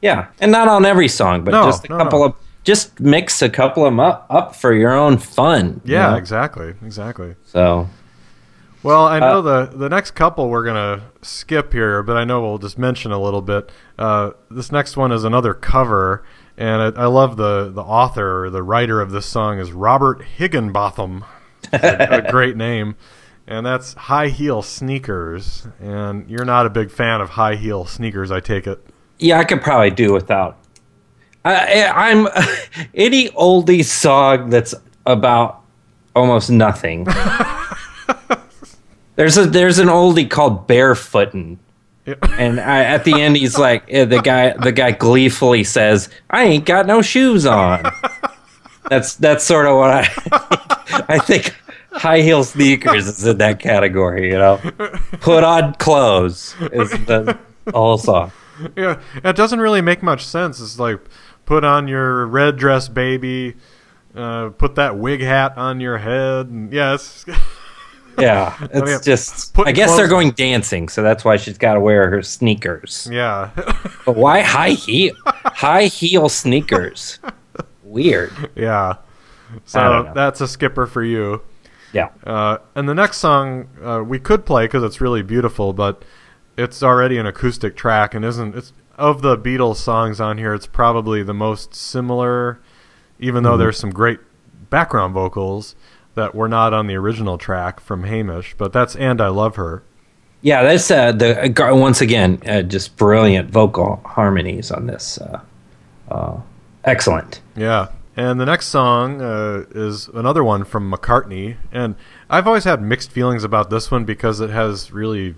[0.00, 2.24] Yeah, and not on every song, but No, just a no, couple no.
[2.26, 5.80] of just mix a couple of them up, up for your own fun.
[5.84, 6.16] you Yeah, know?
[6.16, 7.34] exactly, exactly.
[7.44, 7.88] So
[8.82, 12.40] Well, I know Uh, the the next couple we're gonna skip here, but I know
[12.40, 13.70] we'll just mention a little bit.
[13.98, 16.24] Uh, this next one is another cover,
[16.58, 20.22] and I, I love the the author or the writer of this song is Robert
[20.36, 21.24] Higginbotham,
[21.72, 22.96] a, a great name,
[23.46, 25.66] and that's High Heel Sneakers.
[25.80, 28.84] And you're not a big fan of high heel sneakers, I take it.
[29.18, 30.58] yeah, I could probably do without.
[31.44, 32.28] I, I'm
[32.94, 34.74] any oldie song that's
[35.06, 35.60] about
[36.14, 37.04] almost nothing.
[39.16, 41.58] there's a there's an oldie called Barefootin'.
[42.06, 42.14] Yeah.
[42.36, 46.44] And I, at the end, he's like, eh, the guy, the guy gleefully says, "I
[46.44, 47.84] ain't got no shoes on."
[48.90, 51.54] That's that's sort of what I, I think.
[51.92, 54.58] High heel sneakers is in that category, you know.
[55.20, 57.38] Put on clothes is the
[57.72, 58.32] whole song.
[58.76, 60.60] Yeah, it doesn't really make much sense.
[60.60, 61.00] It's like
[61.46, 63.56] put on your red dress, baby.
[64.14, 67.24] Uh, put that wig hat on your head, and yeah, it's
[68.18, 69.58] Yeah, it's mean, just.
[69.58, 73.08] I guess they're going dancing, so that's why she's got to wear her sneakers.
[73.10, 73.50] yeah.
[74.04, 75.14] But why high heel?
[75.24, 77.20] high heel sneakers.
[77.84, 78.50] Weird.
[78.56, 78.96] Yeah.
[79.64, 81.40] So that's a skipper for you.
[81.92, 82.08] Yeah.
[82.24, 86.04] Uh, and the next song uh, we could play because it's really beautiful, but
[86.56, 88.54] it's already an acoustic track and isn't.
[88.54, 90.54] It's of the Beatles songs on here.
[90.54, 92.60] It's probably the most similar,
[93.18, 93.50] even Mm-hmm.
[93.52, 94.20] though there's some great
[94.70, 95.74] background vocals
[96.14, 98.54] that were not on the original track from Hamish.
[98.58, 99.82] But that's "And I Love Her."
[100.42, 105.18] Yeah, that's uh, the once again uh, just brilliant vocal harmonies on this.
[105.18, 105.40] Uh,
[106.10, 106.40] uh,
[106.84, 107.40] excellent.
[107.56, 107.88] Yeah.
[108.16, 111.56] And the next song uh, is another one from McCartney.
[111.70, 111.94] And
[112.28, 115.34] I've always had mixed feelings about this one because it has really,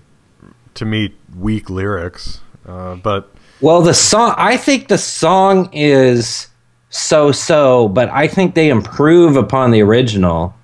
[0.74, 2.40] to me, weak lyrics.
[2.66, 6.48] Uh, but Well, the song, I think the song is
[6.90, 10.54] so so, but I think they improve upon the original.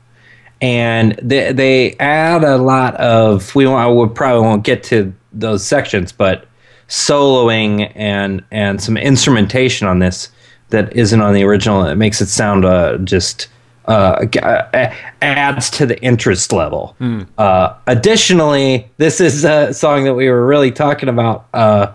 [0.61, 5.65] And they, they add a lot of, we, won't, we probably won't get to those
[5.65, 6.47] sections, but
[6.89, 10.29] soloing and, and some instrumentation on this
[10.71, 11.85] that isn't on the original.
[11.85, 13.49] It makes it sound uh, just
[13.87, 16.97] uh, uh, adds to the interest level.
[17.39, 21.47] Uh, additionally, this is a song that we were really talking about.
[21.53, 21.93] Uh,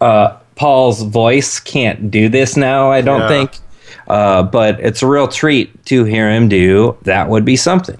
[0.00, 3.28] uh, Paul's voice can't do this now, I don't Yeah.
[3.28, 3.50] think.
[4.08, 7.96] Uh, but it's a real treat to hear him do that would be something.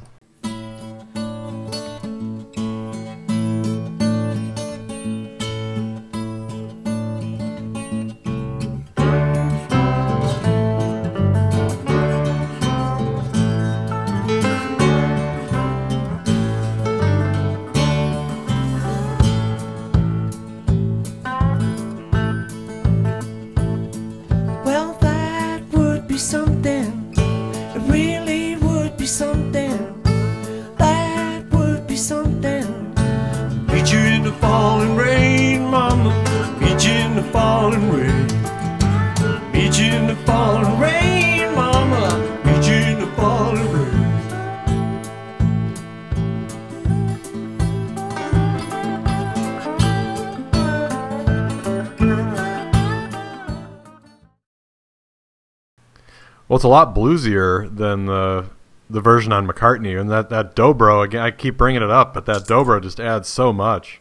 [56.70, 58.46] Lot bluesier than the
[58.88, 61.22] the version on McCartney, and that that dobro again.
[61.22, 64.00] I keep bringing it up, but that dobro just adds so much.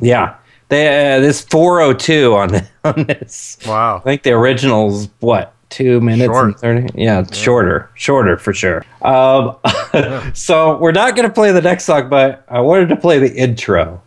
[0.00, 0.36] Yeah.
[0.68, 3.58] They, uh, this 402 on, the, on this.
[3.66, 3.96] Wow.
[3.96, 6.44] I think the original's what two minutes Short.
[6.46, 6.88] and thirty.
[7.00, 8.84] Yeah, it's shorter, shorter for sure.
[9.02, 9.56] Um,
[10.34, 13.32] so we're not going to play the next song, but I wanted to play the
[13.34, 14.02] intro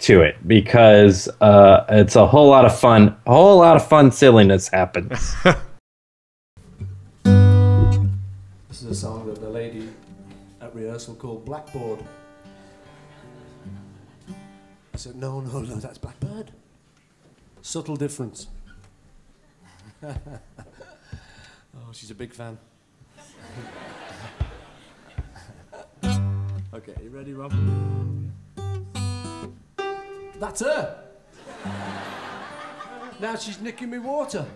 [0.00, 3.16] to it because uh, it's a whole lot of fun.
[3.26, 5.34] A whole lot of fun silliness happens.
[8.88, 9.86] A song that the lady
[10.62, 12.02] at rehearsal called Blackboard.
[14.26, 16.52] I said, no, no, no, that's Blackbird.
[17.60, 18.46] Subtle difference.
[20.02, 20.14] oh,
[21.92, 22.56] she's a big fan.
[26.72, 27.52] okay, you ready, Rob?
[30.40, 31.04] That's her.
[33.20, 34.46] now she's nicking me water.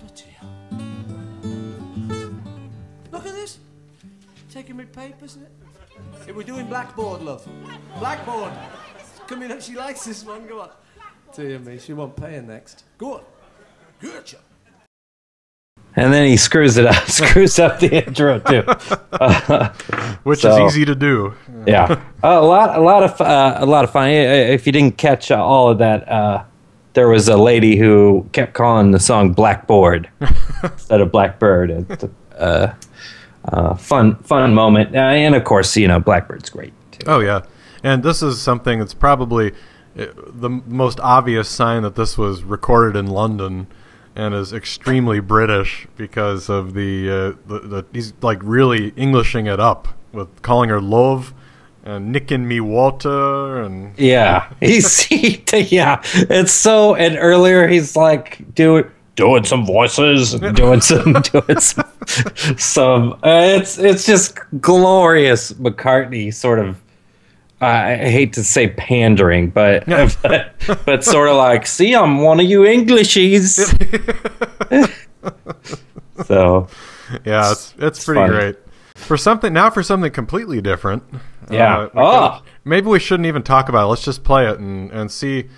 [0.00, 0.53] Bloody hell.
[4.54, 5.48] Taking me papers, isn't
[6.26, 6.36] it?
[6.36, 7.44] We're doing blackboard, love.
[7.98, 8.52] Blackboard.
[9.26, 10.46] Come in, she likes this one.
[10.46, 10.70] Go on.
[11.34, 12.84] Dear me, she won't pay her next.
[12.96, 13.22] Go on.
[14.00, 14.36] Gotcha.
[15.96, 18.62] and then he screws it up, screws up the intro too.
[20.22, 21.34] Which So- is easy to do.
[21.66, 24.04] yeah, a lot, a lot of, uh, a lot of fun.
[24.08, 26.44] Uh, If you didn't catch uh, all of that, uh,
[26.92, 30.08] there was a lady who kept calling the song "Blackboard"
[30.62, 32.04] instead of "Blackbird." It's
[32.38, 32.76] a
[33.46, 36.72] uh, fun, fun moment, uh, and of course, you know, Blackbird's great.
[36.92, 37.06] Too.
[37.06, 37.42] Oh yeah,
[37.82, 39.52] and this is something that's probably
[39.98, 43.66] uh, the most obvious sign that this was recorded in London
[44.16, 49.60] and is extremely British because of the uh, the, the he's like really Englishing it
[49.60, 51.34] up with calling her love
[51.84, 56.00] and nicking me water and Yeah, he's he, yeah.
[56.14, 56.94] It's so.
[56.94, 61.90] And earlier, he's like doing doing some voices, and doing some doing some.
[62.56, 66.80] some uh, it's it's just glorious McCartney sort of.
[67.60, 69.86] I hate to say pandering, but
[70.22, 70.54] but,
[70.84, 73.56] but sort of like, see, I'm one of you Englishies.
[76.26, 76.68] so
[77.24, 78.32] yeah, it's it's pretty funny.
[78.32, 78.56] great.
[78.96, 81.02] For something now, for something completely different.
[81.50, 81.78] Yeah.
[81.78, 82.42] uh, Oh.
[82.64, 83.88] maybe we shouldn't even talk about it.
[83.88, 85.48] Let's just play it and, and see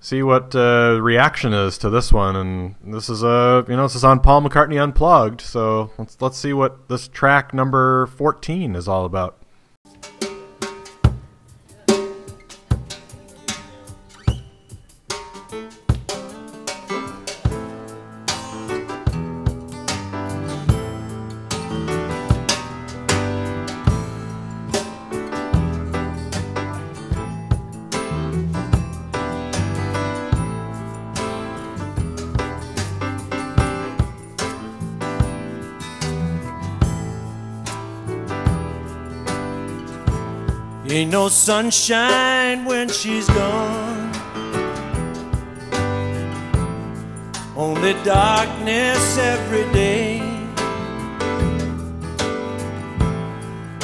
[0.00, 2.36] see what uh, reaction is to this one.
[2.36, 5.40] And this is a you know this is on Paul McCartney Unplugged.
[5.40, 9.36] So let's let's see what this track number fourteen is all about.
[41.46, 44.10] Sunshine when she's gone.
[47.56, 50.18] Only darkness every day.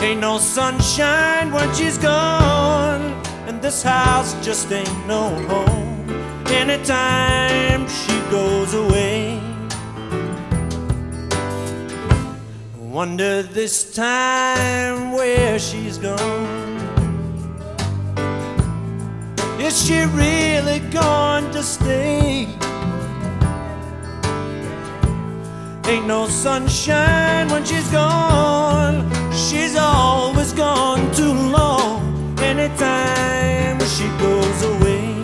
[0.00, 3.02] Ain't no sunshine when she's gone.
[3.46, 6.10] And this house just ain't no home.
[6.48, 9.38] Anytime she goes away.
[12.76, 16.61] Wonder this time where she's gone.
[19.64, 22.48] Is she really going to stay?
[25.86, 29.10] Ain't no sunshine when she's gone.
[29.32, 32.02] She's always gone too long.
[32.40, 35.14] Anytime she goes away.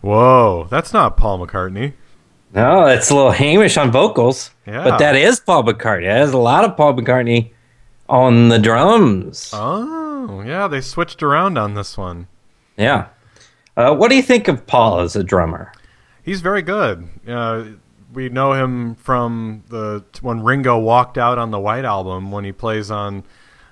[0.00, 1.92] Whoa, that's not Paul McCartney.
[2.54, 4.84] no, it's a little Hamish on vocals, Yeah.
[4.84, 6.04] but that is Paul McCartney.
[6.04, 7.50] There's a lot of Paul McCartney
[8.08, 9.50] on the drums.
[9.52, 10.05] Oh
[10.44, 12.28] yeah, they switched around on this one.
[12.76, 13.08] Yeah.
[13.76, 15.72] Uh, what do you think of Paul as a drummer?
[16.22, 17.08] He's very good.
[17.26, 17.64] Uh,
[18.12, 22.52] we know him from the when Ringo walked out on the White Album when he
[22.52, 23.24] plays on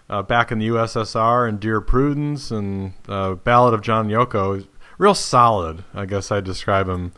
[0.08, 4.66] uh, back in the USSR and Dear Prudence and uh, Ballad of John Yoko.
[4.98, 7.12] Real solid, I guess I'd describe him.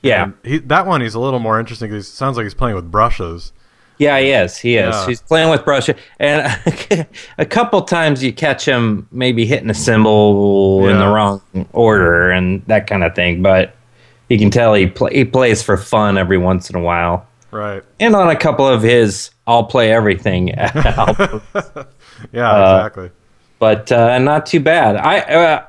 [0.00, 0.30] Yeah.
[0.44, 2.90] He, that one he's a little more interesting because he sounds like he's playing with
[2.90, 3.52] brushes.
[3.98, 4.56] Yeah, he is.
[4.56, 4.94] He is.
[4.94, 5.06] Yeah.
[5.06, 5.90] He's playing with brush,
[6.20, 7.06] and
[7.38, 11.42] a couple times you catch him maybe hitting a cymbal in the wrong
[11.72, 13.42] order and that kind of thing.
[13.42, 13.74] But
[14.28, 17.26] you can tell he play, he plays for fun every once in a while.
[17.50, 17.82] Right.
[17.98, 21.42] And on a couple of his "I'll play everything" albums,
[22.32, 23.10] Yeah, Uh, exactly.
[23.58, 24.96] but uh, not too bad.
[24.96, 25.64] I uh,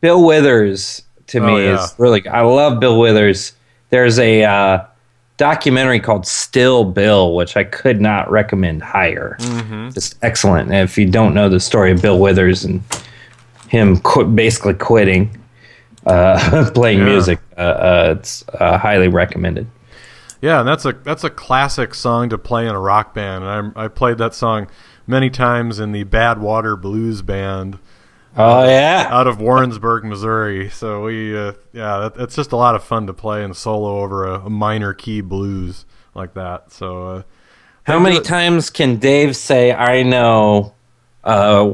[0.00, 1.82] Bill Withers to Oh, me yeah.
[1.84, 2.26] is really.
[2.28, 3.52] I love Bill Withers.
[3.90, 4.84] There's a uh,
[5.36, 9.36] documentary called Still Bill, which I could not recommend higher.
[9.40, 9.90] Mm-hmm.
[9.90, 10.70] Just excellent.
[10.70, 12.82] And if you don't know the story of Bill Withers and
[13.68, 15.36] him qu- basically quitting
[16.06, 17.04] uh, playing Yeah.
[17.06, 19.66] music, uh, uh, it's uh, highly recommended.
[20.40, 23.44] Yeah, and that's a that's a classic song to play in a rock band.
[23.44, 24.66] And I I played that song
[25.06, 27.78] many times in the Bad Water Blues Band
[28.36, 30.70] Oh yeah, out of Warrensburg, Missouri.
[30.70, 34.00] So we uh, yeah, that, it's just a lot of fun to play and solo
[34.00, 36.72] over a, a minor key blues like that.
[36.72, 37.22] So uh,
[37.84, 40.74] How many times can Dave say "I know"
[41.24, 41.72] uh,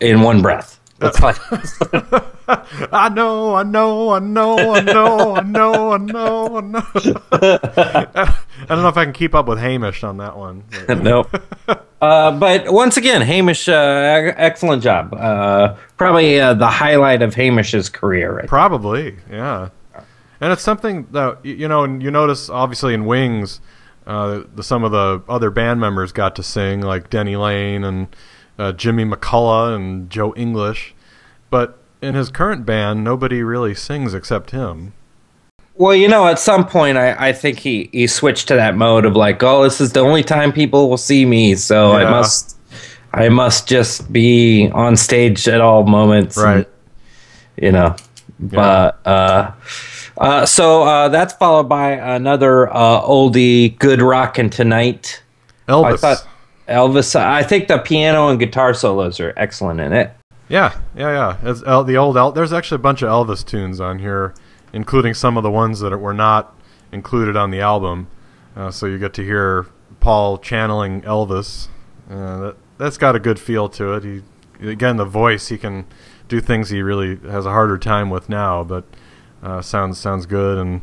[0.00, 0.80] in one breath?
[0.98, 1.34] That's fine.
[2.92, 6.82] I know, I know, I know, I know, I know, I know, I know.
[7.32, 10.64] I don't know if I can keep up with Hamish on that one.
[10.88, 11.30] nope.
[12.02, 15.14] Uh, but once again, Hamish, uh, excellent job.
[15.14, 18.34] Uh, probably uh, the highlight of Hamish's career.
[18.34, 18.48] Right?
[18.48, 19.68] Probably, yeah.
[20.40, 23.60] And it's something that you know, and you notice obviously in Wings,
[24.04, 28.08] uh, the, some of the other band members got to sing, like Denny Laine and
[28.76, 30.96] Jimmy McCulloch and Joe English,
[31.50, 34.92] but in his current band, nobody really sings except him.
[35.76, 39.04] Well, you know, at some point, I, I think he, he switched to that mode
[39.06, 42.56] of like, oh, this is the only time people will see me, so I must,
[43.12, 46.68] I must just be on stage at all moments, and, Right.
[47.56, 47.96] you know,
[48.38, 49.52] but uh,
[50.18, 55.22] uh, so uh, that's followed by another uh, oldie, "Good Rockin' Tonight."
[55.68, 55.92] Elvis.
[55.94, 56.26] I thought
[56.68, 57.16] Elvis.
[57.16, 60.10] I think the piano and guitar solos are excellent in it.
[60.48, 61.50] Yeah, yeah, yeah.
[61.50, 64.34] It's the old El- There's actually a bunch of Elvis tunes on here,
[64.72, 66.54] including some of the ones that were not
[66.90, 68.08] included on the album.
[68.56, 69.66] Uh, so you get to hear
[70.00, 71.68] Paul channeling Elvis.
[72.10, 74.04] Uh, that that's got a good feel to it.
[74.04, 74.22] He
[74.68, 75.86] again the voice he can
[76.28, 78.84] do things he really has a harder time with now, but
[79.42, 80.58] uh, sounds sounds good.
[80.58, 80.82] And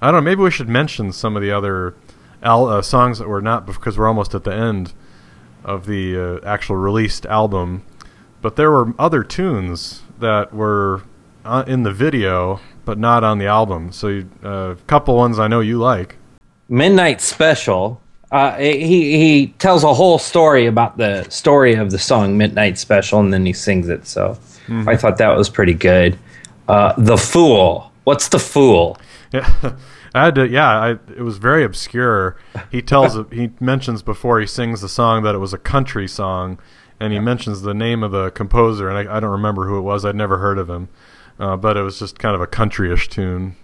[0.00, 0.30] I don't know.
[0.30, 1.94] Maybe we should mention some of the other
[2.42, 4.92] al- uh, songs that were not because we're almost at the end
[5.64, 7.84] of the uh, actual released album.
[8.40, 11.02] But there were other tunes that were
[11.66, 13.92] in the video, but not on the album.
[13.92, 16.16] So uh, a couple ones I know you like.
[16.68, 18.00] Midnight Special.
[18.30, 23.20] Uh, he he tells a whole story about the story of the song Midnight Special,
[23.20, 24.06] and then he sings it.
[24.06, 24.38] So
[24.86, 26.18] I thought that was pretty good.
[26.68, 27.92] Uh, the Fool.
[28.04, 28.96] What's the Fool?
[29.32, 29.52] Yeah,
[30.14, 30.48] I had to.
[30.48, 32.36] Yeah, I, it was very obscure.
[32.70, 36.58] He tells, he mentions before he sings the song that it was a country song,
[36.98, 39.82] and he mentions the name of the composer, and I, I don't remember who it
[39.82, 40.04] was.
[40.04, 40.88] I'd never heard of him,
[41.42, 43.56] uh, but it was just kind of a countryish tune.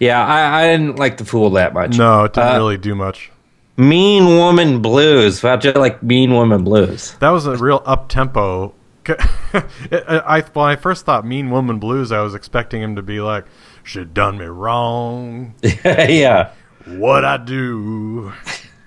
[0.00, 1.98] Yeah, I, I didn't like the Fool that much.
[1.98, 3.30] No, it didn't Uh, really do much.
[3.76, 5.40] Mean Woman Blues.
[5.42, 7.14] How'd you like Mean Woman Blues?
[7.20, 8.74] That was a real up tempo.
[9.08, 13.44] I when I first thought Mean Woman Blues, I was expecting him to be like,
[13.84, 15.54] "She done me wrong,
[15.84, 16.50] yeah.
[16.86, 18.32] what I do."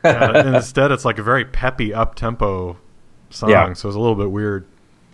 [0.04, 2.78] and and instead, it's like a very peppy up tempo
[3.30, 3.74] song, Yeah.
[3.74, 4.66] so it's a little bit weird.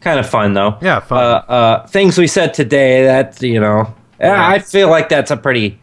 [0.01, 0.77] Kind of fun though.
[0.81, 1.17] Yeah, fun.
[1.23, 3.03] Uh, uh, things we said today.
[3.05, 4.47] That you know, Yeah.
[4.47, 5.79] I feel like that's a pretty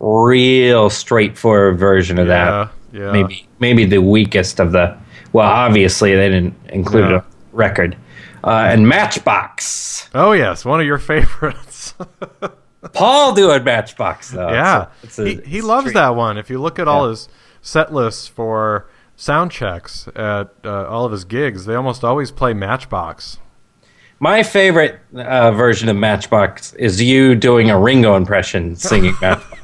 [0.00, 2.98] real straightforward version of Yeah, that.
[3.00, 3.12] yeah.
[3.12, 4.96] Maybe maybe the weakest of the.
[5.32, 7.16] Well, obviously they didn't include Yeah.
[7.18, 7.96] a record.
[8.44, 10.10] Uh, and Matchbox.
[10.14, 11.94] Oh yes, one of your favorites.
[12.92, 14.50] Paul doing Matchbox though.
[14.50, 15.94] yeah, It's a- he it's he a loves treat.
[15.94, 16.36] that one.
[16.36, 17.10] If you look at all Yeah.
[17.10, 17.28] his
[17.62, 22.52] set lists for sound checks at uh, all of his gigs, they almost always play
[22.52, 23.38] Matchbox.
[24.22, 29.58] My favorite uh, version of Matchbox is you doing a Ringo impression singing Matchbox.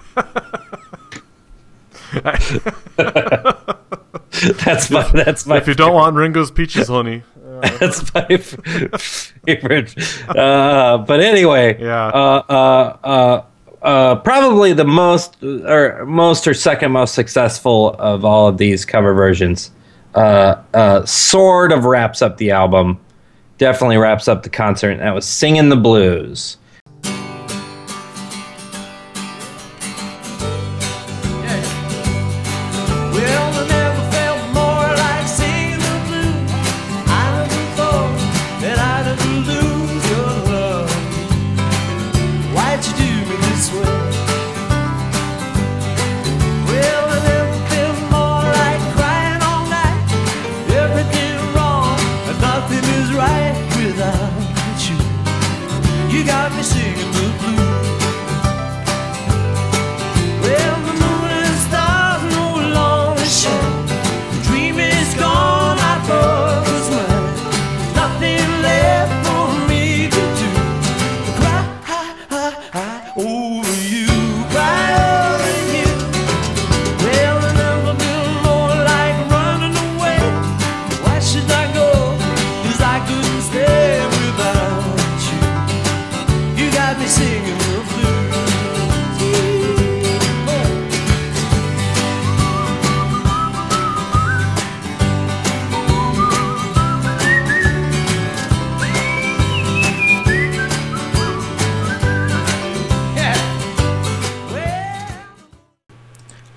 [4.64, 7.22] that's my that's my If you don't want Ringo's Peaches, honey.
[7.78, 9.94] that's my favorite.
[10.28, 12.06] Uh, but anyway, Yeah.
[12.08, 13.42] uh, uh, uh,
[13.80, 19.14] uh, probably the most or most or second most successful of all of these cover
[19.14, 19.70] versions.
[20.16, 22.98] Uh, uh, sort of wraps up the album.
[23.58, 24.90] Definitely wraps up the concert.
[24.92, 26.56] And that was "Singing the Blues."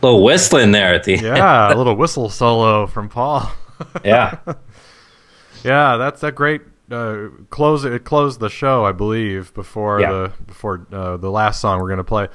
[0.02, 1.24] Little whistling there at the end.
[1.24, 3.52] Yeah, a little whistle solo from Paul.
[4.06, 4.38] yeah.
[5.64, 7.86] Yeah, that's a great uh, close.
[7.86, 10.12] It closed the show, I believe, before Yeah.
[10.12, 12.28] the before uh, the last song we're gonna play.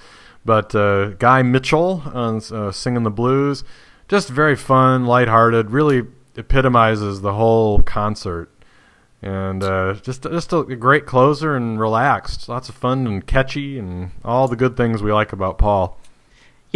[0.44, 3.64] But uh, Guy Mitchell on uh, singing the blues,
[4.08, 5.70] just very fun, lighthearted.
[5.70, 6.04] Really
[6.36, 8.48] epitomizes the whole concert,
[9.22, 12.48] and uh, just just a great closer and relaxed.
[12.48, 15.98] Lots of fun and catchy, and all the good things we like about Paul.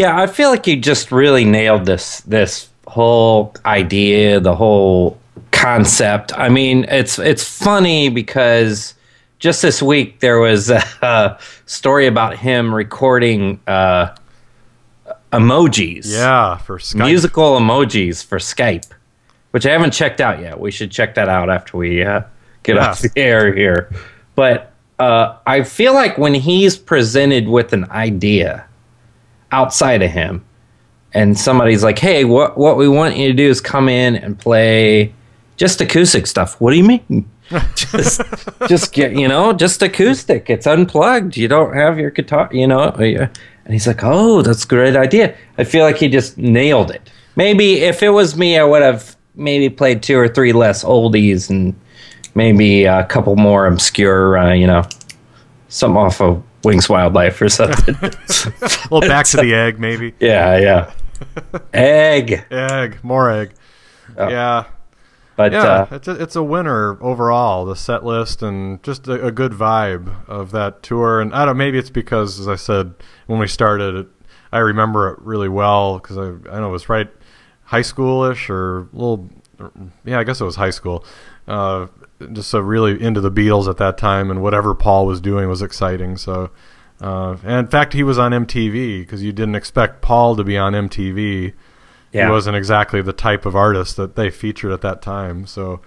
[0.00, 5.18] Yeah, I feel like you just really nailed this this whole idea, the whole
[5.52, 6.32] concept.
[6.38, 8.94] I mean, it's it's funny because
[9.38, 14.14] just this week there was a, a story about him recording uh,
[15.32, 17.04] emojis, Yeah, for Skype.
[17.06, 18.90] musical emojis for Skype,
[19.50, 20.58] which I haven't checked out yet.
[20.58, 22.22] We should check that out after we uh,
[22.62, 22.88] get Yeah.
[22.88, 23.90] off the air here.
[24.34, 28.64] But uh, I feel like when he's presented with an idea
[29.52, 30.44] outside of him,
[31.12, 34.38] and somebody's like, "Hey, what what we want you to do is come in and
[34.38, 35.12] play
[35.56, 37.30] just acoustic stuff." What do you mean?
[37.74, 38.22] just
[38.68, 40.48] just get you know just acoustic.
[40.48, 41.36] It's unplugged.
[41.36, 42.48] You don't have your guitar.
[42.52, 42.90] You know.
[42.90, 47.10] And he's like, "Oh, that's a great idea." I feel like he just nailed it.
[47.36, 51.50] Maybe if it was me, I would have maybe played two or three less oldies
[51.50, 51.78] and
[52.34, 54.38] maybe a couple more obscure.
[54.38, 54.84] Uh, you know,
[55.68, 57.94] something off of Wings Wildlife or something.
[58.90, 60.14] well, back to the egg, maybe.
[60.20, 60.92] yeah, yeah.
[61.74, 62.44] Egg.
[62.50, 63.52] Egg, more egg.
[64.16, 64.64] Yeah.
[65.36, 67.64] But Yeah, uh, it's a, it's a winner overall.
[67.64, 71.20] The set list and just a, a good vibe of that tour.
[71.20, 71.56] And I don't.
[71.56, 72.94] Maybe it's because, as I said
[73.26, 74.08] when we started, it,
[74.52, 77.08] I remember it really well because I I know it was right
[77.64, 79.30] high schoolish or a little.
[80.04, 81.04] Yeah, I guess it was high school.
[81.48, 81.86] Uh,
[82.32, 85.62] just so really into the Beatles at that time, and whatever Paul was doing was
[85.62, 86.16] exciting.
[86.16, 86.50] So,
[87.00, 90.56] uh, and in fact, he was on MTV because you didn't expect Paul to be
[90.56, 91.54] on MTV
[92.12, 92.26] yeah.
[92.26, 95.46] he wasn't exactly the type of artist that they featured at that time.
[95.46, 95.80] So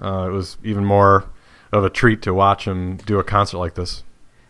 [0.00, 1.24] uh, it was even more
[1.72, 4.02] of a treat to watch him do a concert like this.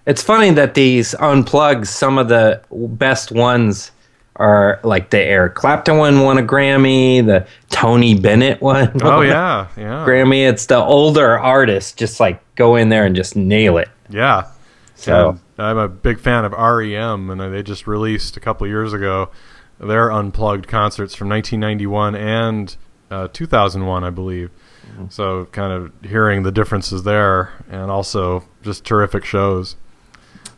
[0.07, 3.91] It's funny that these unplugs, some of the best ones
[4.39, 8.91] are like the Eric Clapton one won a Grammy, the Tony Bennett one.
[9.03, 10.49] Oh yeah, yeah, Grammy.
[10.49, 13.89] It's the older artists just like go in there and just nail it.
[14.09, 14.49] yeah.
[14.95, 18.93] So And I'm a big fan of REM, and they just released a couple years
[18.93, 19.31] ago
[19.79, 22.77] their unplugged concerts from 1991 and
[23.13, 24.51] uh, 2001, I believe.
[24.89, 25.05] Mm-hmm.
[25.11, 29.77] So kind of hearing the differences there, and also just terrific shows.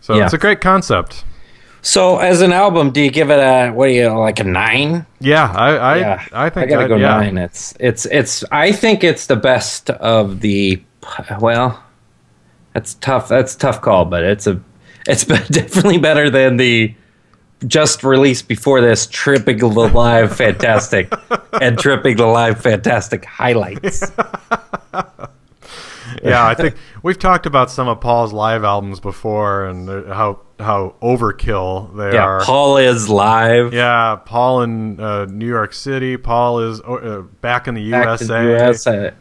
[0.01, 0.25] So Yeah.
[0.25, 1.25] it's a great concept.
[1.83, 5.07] So as an album, do you give it a what do you like a nine?
[5.21, 7.09] Yeah, I I, yeah, I think gotta I'd- go yeah.
[7.09, 7.39] nine.
[7.39, 8.45] It's it's it's.
[8.53, 10.83] I think it's the best of the.
[11.41, 11.83] Well,
[12.75, 13.29] that's tough.
[13.29, 14.61] That's a tough call, but it's a.
[15.09, 16.95] It's definitely better than the
[17.67, 21.13] just released before this tripping the live fantastic
[21.61, 24.11] and tripping the live fantastic highlights.
[26.23, 30.41] yeah, I think we've talked about some of Paul's live albums before and uh, how
[30.59, 32.41] how overkill they Yeah, are.
[32.45, 33.73] Paul is live.
[33.73, 36.17] yeah, Paul in uh, New York City.
[36.17, 38.43] Paul is uh, back in the back USA.
[38.45, 39.13] USA.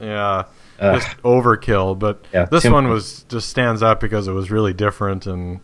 [0.00, 0.44] Yeah,
[0.80, 1.00] Ugh.
[1.00, 1.98] just overkill.
[1.98, 5.60] But Yeah, this one was just stands out because it was really different and.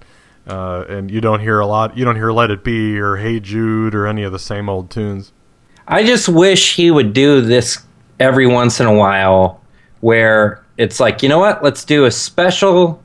[0.48, 1.98] Uh, and you don't hear a lot.
[1.98, 4.92] You don't hear "Let It Be" or "Hey Jude" or any of the same old
[4.92, 5.32] tunes.
[5.88, 7.84] I just wish he would do this
[8.20, 9.60] every once in a while
[9.98, 11.62] where it's like, you know what?
[11.62, 13.02] Let's do a special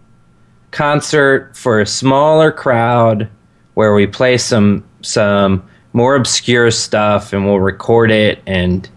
[0.72, 3.30] concert for a smaller crowd
[3.74, 5.64] where we play some some
[5.94, 8.88] more obscure stuff and we'll record it and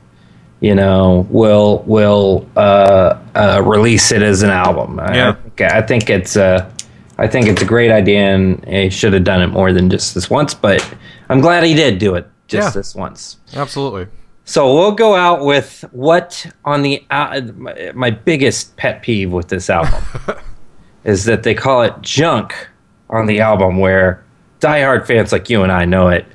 [0.61, 5.01] you know we'll we'll uh, uh, release it as an album.
[5.01, 5.31] I- Yeah.
[5.31, 6.71] I, think, I think it's a
[7.19, 10.15] I think it's a great idea and he should have done it more than just
[10.15, 10.55] this once.
[10.55, 10.85] But
[11.29, 12.71] I'm glad he did do it just Yeah.
[12.81, 13.39] this once.
[13.55, 14.07] Absolutely.
[14.45, 19.49] So we'll go out with what on the uh, my, my biggest pet peeve with
[19.49, 20.05] this album
[21.05, 22.69] is that they call it junk
[23.09, 24.23] on the album, where
[24.61, 26.27] diehard fans like you and I know it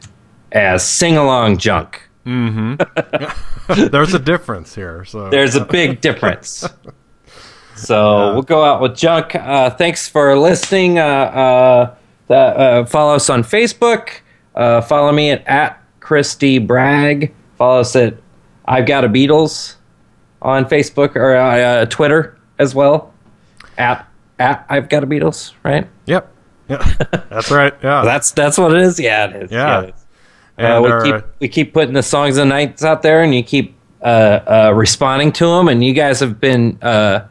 [0.51, 2.01] as sing along junk.
[2.25, 5.05] There's a difference here.
[5.05, 6.67] So There's a big difference.
[7.79, 9.35] So we'll go out with junk.
[9.35, 10.99] Uh, thanks for listening.
[10.99, 11.95] Uh,
[12.29, 14.15] uh, uh, follow us on Facebook.
[14.53, 17.33] Uh, follow me at, at Christy Bragg.
[17.59, 18.15] Follow us at
[18.65, 19.75] I've Got a Beatles
[20.41, 23.13] on Facebook or uh, uh, Twitter as well.
[23.77, 24.07] At
[24.39, 25.85] at I've Got a Beatles, right?
[26.07, 26.33] Yep.
[26.69, 26.77] Yeah.
[27.29, 27.73] That's right.
[27.83, 28.03] Yeah.
[28.03, 28.99] That's that's what it is.
[28.99, 29.51] Yeah, it is.
[29.51, 29.81] Yeah.
[29.81, 30.05] it is.
[30.57, 33.43] Uh, we our- keep we keep putting the songs and nights out there, and you
[33.43, 35.67] keep uh, uh, responding to them.
[35.67, 37.27] And you guys have been uh,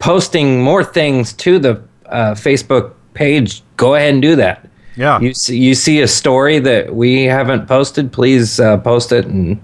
[0.00, 3.62] posting more things to the uh, Facebook page.
[3.76, 4.68] Go ahead and do that.
[4.96, 5.20] Yeah.
[5.20, 9.26] You see, you see a story that we haven't posted, please uh, post it.
[9.26, 9.60] And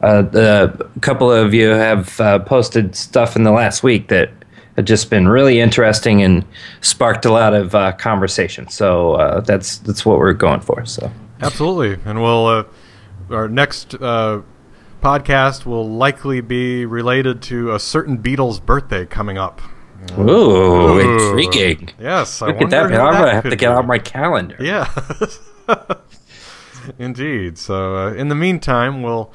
[0.00, 4.30] uh, the, a couple of you have uh, posted stuff in the last week that
[4.76, 6.44] have just been really interesting and
[6.80, 8.68] sparked a lot of uh, conversation.
[8.68, 10.86] So uh, that's that's what we're going for.
[10.86, 11.10] So.
[11.42, 12.64] Absolutely, and we'll uh,
[13.30, 14.42] our next uh,
[15.02, 19.60] podcast will likely be related to a certain Beatles birthday coming up.
[20.18, 20.98] Ooh, Ooh.
[20.98, 21.90] intriguing.
[22.00, 22.90] Yes, I Look at that.
[22.90, 23.66] who I'm gonna have to get be.
[23.66, 24.56] out my calendar.
[24.60, 24.88] Yeah.
[26.98, 27.58] Indeed.
[27.58, 29.32] So, uh, in the meantime, we'll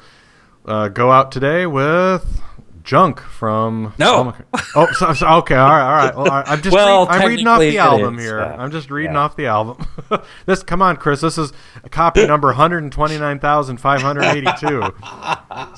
[0.64, 2.40] uh, go out today with
[2.82, 3.94] Junk from.
[3.98, 4.34] No.
[4.74, 5.54] Oh, so, so- okay.
[5.54, 5.82] All right.
[5.82, 6.16] All right.
[6.16, 6.30] Well.
[6.46, 6.74] I'm just.
[6.74, 8.40] Well, read- I'm reading off the album is, here.
[8.40, 9.20] uh, I'm just reading yeah.
[9.20, 9.86] off the album.
[10.46, 10.62] this.
[10.62, 11.20] Come on, Chris.
[11.20, 11.52] This is
[11.90, 14.92] copy number 129,582.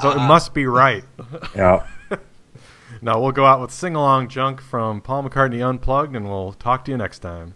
[0.00, 1.04] so it must be right.
[1.54, 1.86] Yeah.
[3.00, 6.84] Now we'll go out with sing along Junk from Paul McCartney Unplugged, and we'll talk
[6.84, 7.54] to you next time.